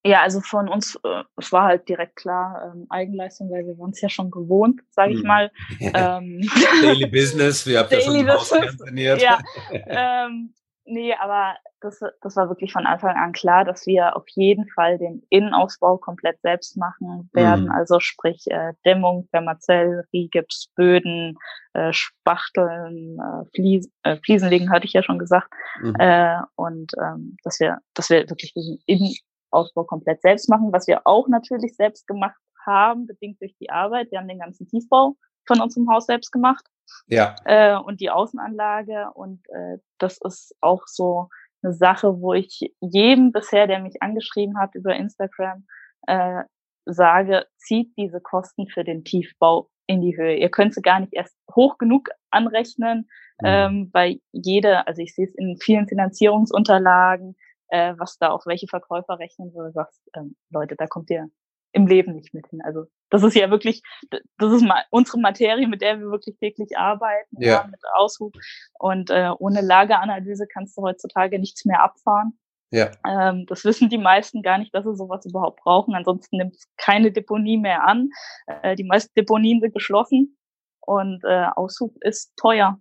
Ja, 0.05 0.21
also 0.21 0.41
von 0.41 0.67
uns, 0.67 0.99
äh, 1.03 1.23
es 1.37 1.51
war 1.53 1.63
halt 1.63 1.87
direkt 1.87 2.17
klar 2.17 2.73
ähm, 2.73 2.87
Eigenleistung, 2.89 3.49
weil 3.49 3.65
wir 3.65 3.77
waren 3.79 3.91
es 3.91 4.01
ja 4.01 4.09
schon 4.09 4.31
gewohnt, 4.31 4.81
sage 4.89 5.13
ich 5.13 5.19
hm. 5.19 5.27
mal. 5.27 5.51
ähm, 5.79 6.41
Daily 6.81 7.07
Business, 7.07 7.65
wir 7.65 7.79
haben 7.79 7.87
ja 7.89 8.01
schon 8.01 8.25
Business, 8.25 9.21
Ja, 9.21 9.39
ähm, 9.71 10.53
nee, 10.85 11.13
aber 11.15 11.55
das, 11.81 11.99
das 12.21 12.35
war 12.35 12.49
wirklich 12.49 12.71
von 12.71 12.85
Anfang 12.85 13.15
an 13.15 13.33
klar, 13.33 13.65
dass 13.65 13.85
wir 13.85 14.15
auf 14.15 14.27
jeden 14.29 14.67
Fall 14.69 14.97
den 14.97 15.23
Innenausbau 15.29 15.97
komplett 15.97 16.39
selbst 16.41 16.77
machen 16.77 17.29
werden. 17.33 17.65
Mhm. 17.65 17.71
Also 17.71 17.99
sprich 17.99 18.45
äh, 18.47 18.73
Dämmung, 18.85 19.27
Vermazell, 19.29 20.05
Rigips, 20.13 20.71
Böden, 20.75 21.37
äh, 21.73 21.91
Spachteln, 21.91 23.19
äh, 23.19 23.45
Flies, 23.53 23.91
äh, 24.03 24.17
Fliesen 24.23 24.49
legen, 24.49 24.71
hatte 24.71 24.85
ich 24.85 24.93
ja 24.93 25.03
schon 25.03 25.19
gesagt. 25.19 25.49
Mhm. 25.81 25.95
Äh, 25.99 26.37
und 26.55 26.91
ähm, 27.01 27.37
dass 27.43 27.59
wir, 27.59 27.79
dass 27.93 28.09
wir 28.09 28.29
wirklich 28.29 28.53
diesen 28.53 28.79
Innenausbau 28.85 29.83
komplett 29.83 30.21
selbst 30.21 30.49
machen, 30.49 30.71
was 30.71 30.87
wir 30.87 31.01
auch 31.05 31.27
natürlich 31.27 31.75
selbst 31.75 32.07
gemacht 32.07 32.37
haben, 32.65 33.07
bedingt 33.07 33.41
durch 33.41 33.55
die 33.59 33.69
Arbeit. 33.69 34.11
Wir 34.11 34.19
haben 34.19 34.27
den 34.27 34.39
ganzen 34.39 34.67
Tiefbau 34.67 35.15
von 35.45 35.61
unserem 35.61 35.89
Haus 35.89 36.05
selbst 36.05 36.31
gemacht. 36.31 36.65
Ja. 37.07 37.35
Äh, 37.45 37.75
und 37.77 38.01
die 38.01 38.09
Außenanlage. 38.09 39.07
Und 39.13 39.41
äh, 39.49 39.77
das 39.97 40.19
ist 40.23 40.55
auch 40.61 40.83
so 40.85 41.29
eine 41.61 41.73
Sache, 41.73 42.21
wo 42.21 42.33
ich 42.33 42.73
jedem 42.81 43.31
bisher, 43.31 43.67
der 43.67 43.79
mich 43.79 44.01
angeschrieben 44.01 44.57
hat 44.57 44.75
über 44.75 44.95
Instagram, 44.95 45.65
äh, 46.07 46.43
sage, 46.85 47.45
zieht 47.57 47.95
diese 47.97 48.19
Kosten 48.19 48.67
für 48.67 48.83
den 48.83 49.03
Tiefbau 49.03 49.69
in 49.87 50.01
die 50.01 50.15
Höhe. 50.17 50.35
Ihr 50.35 50.49
könnt 50.49 50.73
sie 50.73 50.81
gar 50.81 50.99
nicht 50.99 51.13
erst 51.13 51.35
hoch 51.53 51.77
genug 51.77 52.09
anrechnen, 52.29 53.09
mhm. 53.41 53.45
ähm, 53.45 53.89
weil 53.93 54.19
jede, 54.31 54.87
also 54.87 55.01
ich 55.01 55.15
sehe 55.15 55.27
es 55.27 55.35
in 55.35 55.57
vielen 55.57 55.87
Finanzierungsunterlagen, 55.87 57.35
äh, 57.69 57.93
was 57.97 58.17
da 58.17 58.29
auf 58.29 58.45
welche 58.45 58.67
Verkäufer 58.67 59.19
rechnen 59.19 59.53
würde, 59.53 59.71
sagst, 59.71 60.01
ähm, 60.15 60.35
Leute, 60.49 60.75
da 60.75 60.87
kommt 60.87 61.09
ihr 61.09 61.29
im 61.73 61.87
Leben 61.87 62.15
nicht 62.15 62.33
mit 62.33 62.47
hin. 62.47 62.61
Also 62.63 62.85
das 63.09 63.23
ist 63.23 63.35
ja 63.35 63.49
wirklich, 63.49 63.81
das 64.09 64.53
ist 64.53 64.63
mal 64.63 64.83
unsere 64.91 65.19
Materie, 65.19 65.67
mit 65.67 65.81
der 65.81 65.99
wir 65.99 66.09
wirklich 66.11 66.37
täglich 66.37 66.77
arbeiten, 66.77 67.35
ja. 67.39 67.51
ja 67.51 67.67
mit 67.67 67.79
Aushub. 67.95 68.33
Und 68.79 69.09
äh, 69.09 69.31
ohne 69.39 69.61
Lageranalyse 69.61 70.47
kannst 70.47 70.77
du 70.77 70.83
heutzutage 70.83 71.39
nichts 71.39 71.65
mehr 71.65 71.83
abfahren. 71.83 72.37
Ja. 72.71 72.91
Ähm, 73.07 73.45
das 73.47 73.65
wissen 73.65 73.89
die 73.89 73.97
meisten 73.97 74.41
gar 74.41 74.57
nicht, 74.57 74.73
dass 74.73 74.83
sie 74.83 74.95
sowas 74.95 75.25
überhaupt 75.25 75.61
brauchen. 75.61 75.93
Ansonsten 75.93 76.37
nimmt 76.37 76.55
es 76.55 76.67
keine 76.77 77.11
Deponie 77.11 77.57
mehr 77.57 77.83
an. 77.83 78.09
Äh, 78.47 78.75
die 78.75 78.83
meisten 78.83 79.13
Deponien 79.15 79.61
sind 79.61 79.73
geschlossen 79.73 80.37
und 80.79 81.23
äh, 81.23 81.45
Aushub 81.55 81.95
ist 82.01 82.35
teuer. 82.35 82.79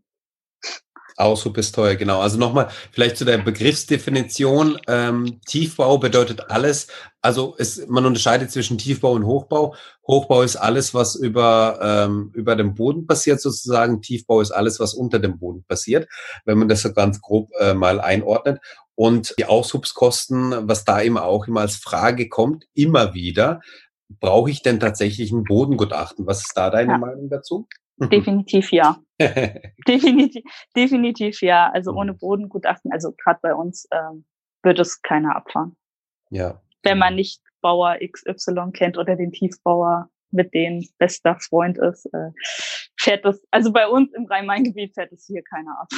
Aushub 1.17 1.59
ist 1.59 1.75
teuer, 1.75 1.95
genau. 1.95 2.21
Also 2.21 2.39
nochmal 2.39 2.69
vielleicht 2.91 3.17
zu 3.17 3.25
der 3.25 3.39
Begriffsdefinition. 3.39 4.79
Ähm, 4.89 5.41
Tiefbau 5.47 5.99
bedeutet 5.99 6.51
alles, 6.51 6.89
also 7.21 7.55
es, 7.59 7.87
man 7.89 8.07
unterscheidet 8.07 8.51
zwischen 8.51 8.79
Tiefbau 8.79 9.13
und 9.13 9.25
Hochbau. 9.25 9.75
Hochbau 10.07 10.43
ist 10.43 10.57
alles, 10.57 10.95
was 10.95 11.15
über, 11.15 11.79
ähm, 11.83 12.31
über 12.35 12.57
dem 12.57 12.75
Boden 12.75 13.07
passiert 13.07 13.41
sozusagen. 13.41 14.03
Tiefbau 14.03 14.41
ist 14.41 14.51
alles, 14.51 14.81
was 14.81 14.95
unter 14.95 15.19
dem 15.19 15.39
Boden 15.39 15.65
passiert, 15.65 16.09
wenn 16.45 16.59
man 16.59 16.69
das 16.69 16.83
so 16.83 16.93
ganz 16.93 17.21
grob 17.21 17.51
äh, 17.61 17.75
mal 17.75 18.01
einordnet. 18.01 18.61
Und 18.95 19.35
die 19.39 19.47
Aushubskosten, 19.47 20.69
was 20.69 20.85
da 20.85 21.01
immer 21.01 21.25
auch 21.25 21.47
immer 21.47 21.63
als 21.63 21.77
Frage 21.77 22.29
kommt, 22.29 22.65
immer 22.75 23.15
wieder, 23.15 23.61
brauche 24.21 24.51
ich 24.51 24.63
denn 24.63 24.81
tatsächlich 24.81 25.33
ein 25.33 25.45
Bodengutachten? 25.45 26.27
Was 26.27 26.41
ist 26.41 26.53
da 26.57 26.71
deine 26.71 26.93
ja. 26.93 26.99
Meinung 26.99 27.29
dazu? 27.31 27.67
Definitiv 27.99 28.73
ja. 28.73 28.99
definitiv, 29.89 30.45
definitiv 30.77 31.43
ja. 31.43 31.71
Also 31.73 31.93
mhm. 31.93 31.99
ohne 31.99 32.15
Bodengutachten, 32.15 32.93
also 32.93 33.13
gerade 33.13 33.41
bei 33.43 33.55
uns 33.55 33.89
ähm, 33.93 34.25
wird 34.63 34.79
es 34.79 35.03
keiner 35.03 35.37
abfahren. 35.37 35.77
Ja. 36.31 36.61
Wenn 36.83 36.99
man 36.99 37.15
nicht 37.15 37.41
Bauer 37.61 37.99
XY 37.99 38.73
kennt 38.73 38.99
oder 38.99 39.17
den 39.17 39.33
Tiefbauer, 39.33 40.09
mit 40.33 40.53
dem 40.55 40.87
bester 40.99 41.39
Freund 41.39 41.79
ist, 41.79 42.07
äh, 42.07 42.31
fährt 42.99 43.25
das, 43.25 43.43
also 43.51 43.73
bei 43.73 43.87
uns 43.87 44.13
im 44.15 44.27
Rhein-Main-Gebiet 44.27 44.95
fährt 44.95 45.13
es 45.13 45.27
hier 45.27 45.43
keiner 45.43 45.79
ab. 45.81 45.89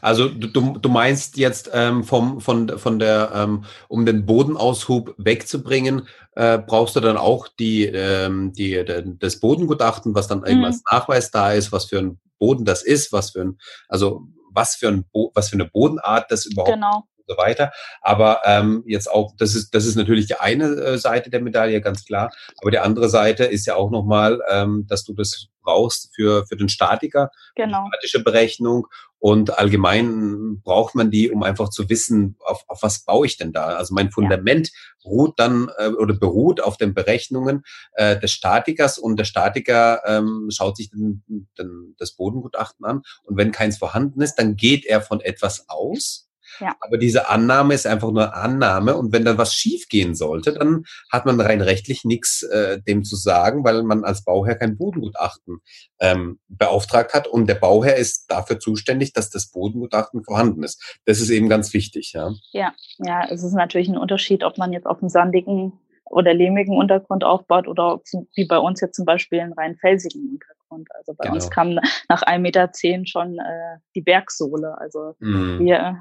Also 0.00 0.28
du, 0.28 0.78
du 0.78 0.88
meinst 0.88 1.36
jetzt 1.36 1.70
ähm, 1.72 2.04
vom, 2.04 2.40
von, 2.40 2.78
von 2.78 2.98
der, 2.98 3.32
ähm, 3.34 3.64
um 3.88 4.06
den 4.06 4.26
Bodenaushub 4.26 5.14
wegzubringen, 5.18 6.08
äh, 6.34 6.58
brauchst 6.58 6.96
du 6.96 7.00
dann 7.00 7.16
auch 7.16 7.48
die, 7.48 7.86
ähm, 7.86 8.52
die, 8.52 8.84
das 9.18 9.40
Bodengutachten, 9.40 10.14
was 10.14 10.28
dann 10.28 10.44
eben 10.46 10.58
mhm. 10.58 10.66
als 10.66 10.82
Nachweis 10.90 11.30
da 11.30 11.52
ist, 11.52 11.72
was 11.72 11.86
für 11.86 11.98
ein 11.98 12.20
Boden 12.38 12.64
das 12.64 12.82
ist, 12.82 13.12
was 13.12 13.30
für 13.30 13.42
ein, 13.42 13.58
also 13.88 14.22
was 14.52 14.76
für 14.76 14.88
ein 14.88 15.04
Bo 15.12 15.32
was 15.34 15.50
für 15.50 15.56
eine 15.56 15.66
Bodenart 15.66 16.30
das 16.30 16.46
überhaupt 16.46 16.72
genau 16.72 17.04
so 17.26 17.36
weiter. 17.36 17.72
Aber 18.02 18.42
ähm, 18.44 18.84
jetzt 18.86 19.10
auch, 19.10 19.32
das 19.36 19.54
ist, 19.54 19.74
das 19.74 19.84
ist 19.84 19.96
natürlich 19.96 20.26
die 20.26 20.36
eine 20.36 20.64
äh, 20.64 20.98
Seite 20.98 21.30
der 21.30 21.40
Medaille, 21.40 21.80
ganz 21.80 22.04
klar. 22.04 22.30
Aber 22.60 22.70
die 22.70 22.78
andere 22.78 23.08
Seite 23.08 23.44
ist 23.44 23.66
ja 23.66 23.74
auch 23.74 23.90
nochmal, 23.90 24.40
ähm, 24.50 24.86
dass 24.88 25.04
du 25.04 25.12
das 25.12 25.48
brauchst 25.62 26.14
für, 26.14 26.46
für 26.46 26.56
den 26.56 26.68
Statiker, 26.68 27.30
genau. 27.54 27.86
statische 27.88 28.22
Berechnung. 28.22 28.86
Und 29.26 29.58
allgemein 29.58 30.60
braucht 30.62 30.94
man 30.94 31.10
die, 31.10 31.32
um 31.32 31.42
einfach 31.42 31.68
zu 31.70 31.88
wissen, 31.88 32.36
auf, 32.44 32.62
auf 32.68 32.84
was 32.84 33.00
baue 33.00 33.26
ich 33.26 33.36
denn 33.36 33.52
da. 33.52 33.64
Also 33.74 33.92
mein 33.92 34.12
Fundament 34.12 34.68
ja. 34.68 35.10
ruht 35.10 35.40
dann 35.40 35.68
äh, 35.78 35.88
oder 35.88 36.14
beruht 36.14 36.62
auf 36.62 36.76
den 36.76 36.94
Berechnungen 36.94 37.64
äh, 37.94 38.16
des 38.20 38.30
Statikers 38.30 38.98
und 38.98 39.18
der 39.18 39.24
Statiker 39.24 40.00
ähm, 40.06 40.46
schaut 40.52 40.76
sich 40.76 40.90
den, 40.90 41.24
den, 41.58 41.96
das 41.98 42.12
Bodengutachten 42.12 42.86
an. 42.86 43.02
Und 43.24 43.36
wenn 43.36 43.50
keins 43.50 43.78
vorhanden 43.78 44.20
ist, 44.20 44.36
dann 44.36 44.54
geht 44.54 44.86
er 44.86 45.00
von 45.02 45.20
etwas 45.20 45.64
aus 45.68 46.25
ja. 46.60 46.74
Aber 46.80 46.98
diese 46.98 47.28
Annahme 47.28 47.74
ist 47.74 47.86
einfach 47.86 48.10
nur 48.10 48.34
Annahme. 48.34 48.96
Und 48.96 49.12
wenn 49.12 49.24
dann 49.24 49.38
was 49.38 49.54
schiefgehen 49.54 50.14
sollte, 50.14 50.52
dann 50.52 50.84
hat 51.10 51.26
man 51.26 51.40
rein 51.40 51.60
rechtlich 51.60 52.04
nichts 52.04 52.42
äh, 52.42 52.80
dem 52.80 53.04
zu 53.04 53.16
sagen, 53.16 53.64
weil 53.64 53.82
man 53.82 54.04
als 54.04 54.24
Bauherr 54.24 54.56
kein 54.56 54.76
Bodengutachten 54.76 55.58
ähm, 56.00 56.38
beauftragt 56.48 57.14
hat. 57.14 57.26
Und 57.26 57.48
der 57.48 57.54
Bauherr 57.54 57.96
ist 57.96 58.26
dafür 58.30 58.58
zuständig, 58.58 59.12
dass 59.12 59.30
das 59.30 59.50
Bodengutachten 59.50 60.24
vorhanden 60.24 60.62
ist. 60.62 61.00
Das 61.04 61.20
ist 61.20 61.30
eben 61.30 61.48
ganz 61.48 61.72
wichtig. 61.72 62.12
Ja, 62.14 62.32
ja, 62.52 62.72
ja 62.98 63.26
es 63.30 63.42
ist 63.42 63.54
natürlich 63.54 63.88
ein 63.88 63.98
Unterschied, 63.98 64.44
ob 64.44 64.58
man 64.58 64.72
jetzt 64.72 64.86
auf 64.86 65.00
einem 65.00 65.08
sandigen 65.08 65.72
oder 66.10 66.32
lehmigen 66.32 66.76
Untergrund 66.76 67.24
aufbaut 67.24 67.66
oder 67.66 68.00
wie 68.34 68.46
bei 68.46 68.58
uns 68.58 68.80
jetzt 68.80 68.96
zum 68.96 69.04
Beispiel 69.04 69.40
einen 69.40 69.52
rein 69.52 69.76
felsigen 69.76 70.30
Untergrund. 70.30 70.88
Also 70.94 71.14
bei 71.14 71.24
genau. 71.24 71.34
uns 71.34 71.50
kam 71.50 71.74
nach 72.08 72.22
1,10 72.22 72.38
Meter 72.38 72.72
zehn 72.72 73.06
schon 73.06 73.38
äh, 73.38 73.78
die 73.94 74.02
Bergsohle. 74.02 74.78
Also 74.78 75.14
mm. 75.18 75.58
wir 75.58 75.98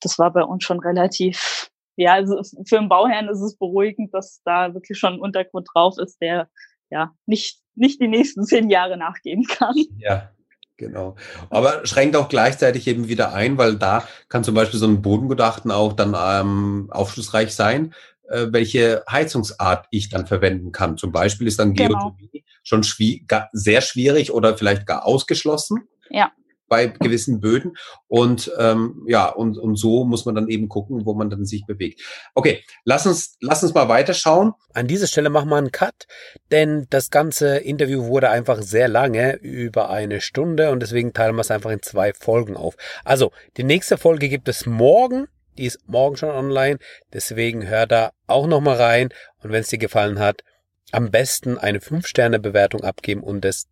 das 0.00 0.18
war 0.18 0.32
bei 0.32 0.42
uns 0.42 0.64
schon 0.64 0.80
relativ, 0.80 1.70
ja, 1.96 2.14
also 2.14 2.40
für 2.66 2.78
einen 2.78 2.88
Bauherrn 2.88 3.28
ist 3.28 3.40
es 3.40 3.56
beruhigend, 3.56 4.14
dass 4.14 4.40
da 4.44 4.74
wirklich 4.74 4.98
schon 4.98 5.14
ein 5.14 5.20
Untergrund 5.20 5.68
drauf 5.72 5.96
ist, 5.98 6.20
der 6.20 6.48
ja 6.90 7.12
nicht, 7.26 7.60
nicht 7.74 8.00
die 8.00 8.08
nächsten 8.08 8.44
zehn 8.44 8.70
Jahre 8.70 8.96
nachgehen 8.96 9.44
kann. 9.44 9.76
Ja, 9.98 10.30
Genau. 10.76 11.14
Aber 11.50 11.84
schränkt 11.86 12.16
auch 12.16 12.30
gleichzeitig 12.30 12.86
eben 12.86 13.06
wieder 13.06 13.34
ein, 13.34 13.58
weil 13.58 13.76
da 13.76 14.02
kann 14.30 14.44
zum 14.44 14.54
Beispiel 14.54 14.80
so 14.80 14.86
ein 14.86 15.02
Bodengutachten 15.02 15.70
auch 15.70 15.92
dann 15.92 16.16
ähm, 16.18 16.88
aufschlussreich 16.90 17.54
sein, 17.54 17.92
äh, 18.30 18.46
welche 18.48 19.04
Heizungsart 19.06 19.86
ich 19.90 20.08
dann 20.08 20.26
verwenden 20.26 20.72
kann. 20.72 20.96
Zum 20.96 21.12
Beispiel 21.12 21.48
ist 21.48 21.58
dann 21.58 21.74
genau. 21.74 22.14
Geothermie 22.18 22.44
schon 22.62 22.82
schwi 22.82 23.26
sehr 23.52 23.82
schwierig 23.82 24.32
oder 24.32 24.56
vielleicht 24.56 24.86
gar 24.86 25.04
ausgeschlossen. 25.04 25.86
Ja 26.08 26.32
bei 26.70 26.86
gewissen 26.86 27.40
Böden. 27.40 27.76
Und 28.06 28.50
ähm, 28.58 29.04
ja, 29.06 29.28
und, 29.28 29.58
und 29.58 29.76
so 29.76 30.04
muss 30.04 30.24
man 30.24 30.36
dann 30.36 30.48
eben 30.48 30.68
gucken, 30.68 31.04
wo 31.04 31.14
man 31.14 31.28
dann 31.28 31.44
sich 31.44 31.66
bewegt. 31.66 32.00
Okay, 32.34 32.64
lass 32.84 33.06
uns, 33.06 33.36
lass 33.40 33.62
uns 33.62 33.74
mal 33.74 33.88
weiterschauen. 33.88 34.52
An 34.72 34.86
dieser 34.86 35.08
Stelle 35.08 35.30
machen 35.30 35.50
wir 35.50 35.56
einen 35.56 35.72
Cut, 35.72 36.06
denn 36.52 36.86
das 36.88 37.10
ganze 37.10 37.58
Interview 37.58 38.06
wurde 38.06 38.30
einfach 38.30 38.62
sehr 38.62 38.88
lange, 38.88 39.36
über 39.36 39.90
eine 39.90 40.20
Stunde, 40.20 40.70
und 40.70 40.80
deswegen 40.80 41.12
teilen 41.12 41.34
wir 41.34 41.40
es 41.40 41.50
einfach 41.50 41.70
in 41.70 41.82
zwei 41.82 42.12
Folgen 42.14 42.56
auf. 42.56 42.76
Also, 43.04 43.32
die 43.56 43.64
nächste 43.64 43.98
Folge 43.98 44.28
gibt 44.28 44.48
es 44.48 44.64
morgen. 44.64 45.26
Die 45.58 45.66
ist 45.66 45.80
morgen 45.88 46.16
schon 46.16 46.30
online. 46.30 46.78
Deswegen 47.12 47.66
hör 47.66 47.86
da 47.86 48.12
auch 48.28 48.46
nochmal 48.46 48.76
rein. 48.76 49.08
Und 49.42 49.50
wenn 49.50 49.62
es 49.62 49.68
dir 49.68 49.78
gefallen 49.78 50.20
hat, 50.20 50.44
am 50.92 51.10
besten 51.10 51.58
eine 51.58 51.80
5-Sterne-Bewertung 51.80 52.84
abgeben 52.84 53.22
und 53.22 53.44
es 53.44 53.66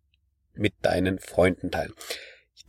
mit 0.53 0.73
deinen 0.81 1.19
Freunden 1.19 1.71
teilen. 1.71 1.93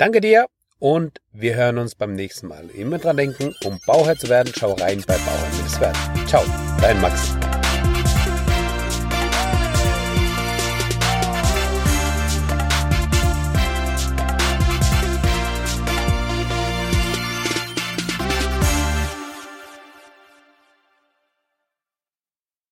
Danke 0.00 0.22
dir 0.22 0.46
und 0.78 1.20
wir 1.30 1.56
hören 1.56 1.76
uns 1.76 1.94
beim 1.94 2.14
nächsten 2.14 2.46
Mal. 2.46 2.70
Immer 2.70 2.96
dran 2.96 3.18
denken, 3.18 3.54
um 3.66 3.78
Bauherr 3.86 4.16
zu 4.16 4.30
werden, 4.30 4.50
schau 4.56 4.72
rein 4.72 5.04
bei 5.06 5.18
Bauherr 5.18 5.52
werden. 5.78 6.26
Ciao, 6.26 6.42
dein 6.80 6.98
Max. 7.02 7.36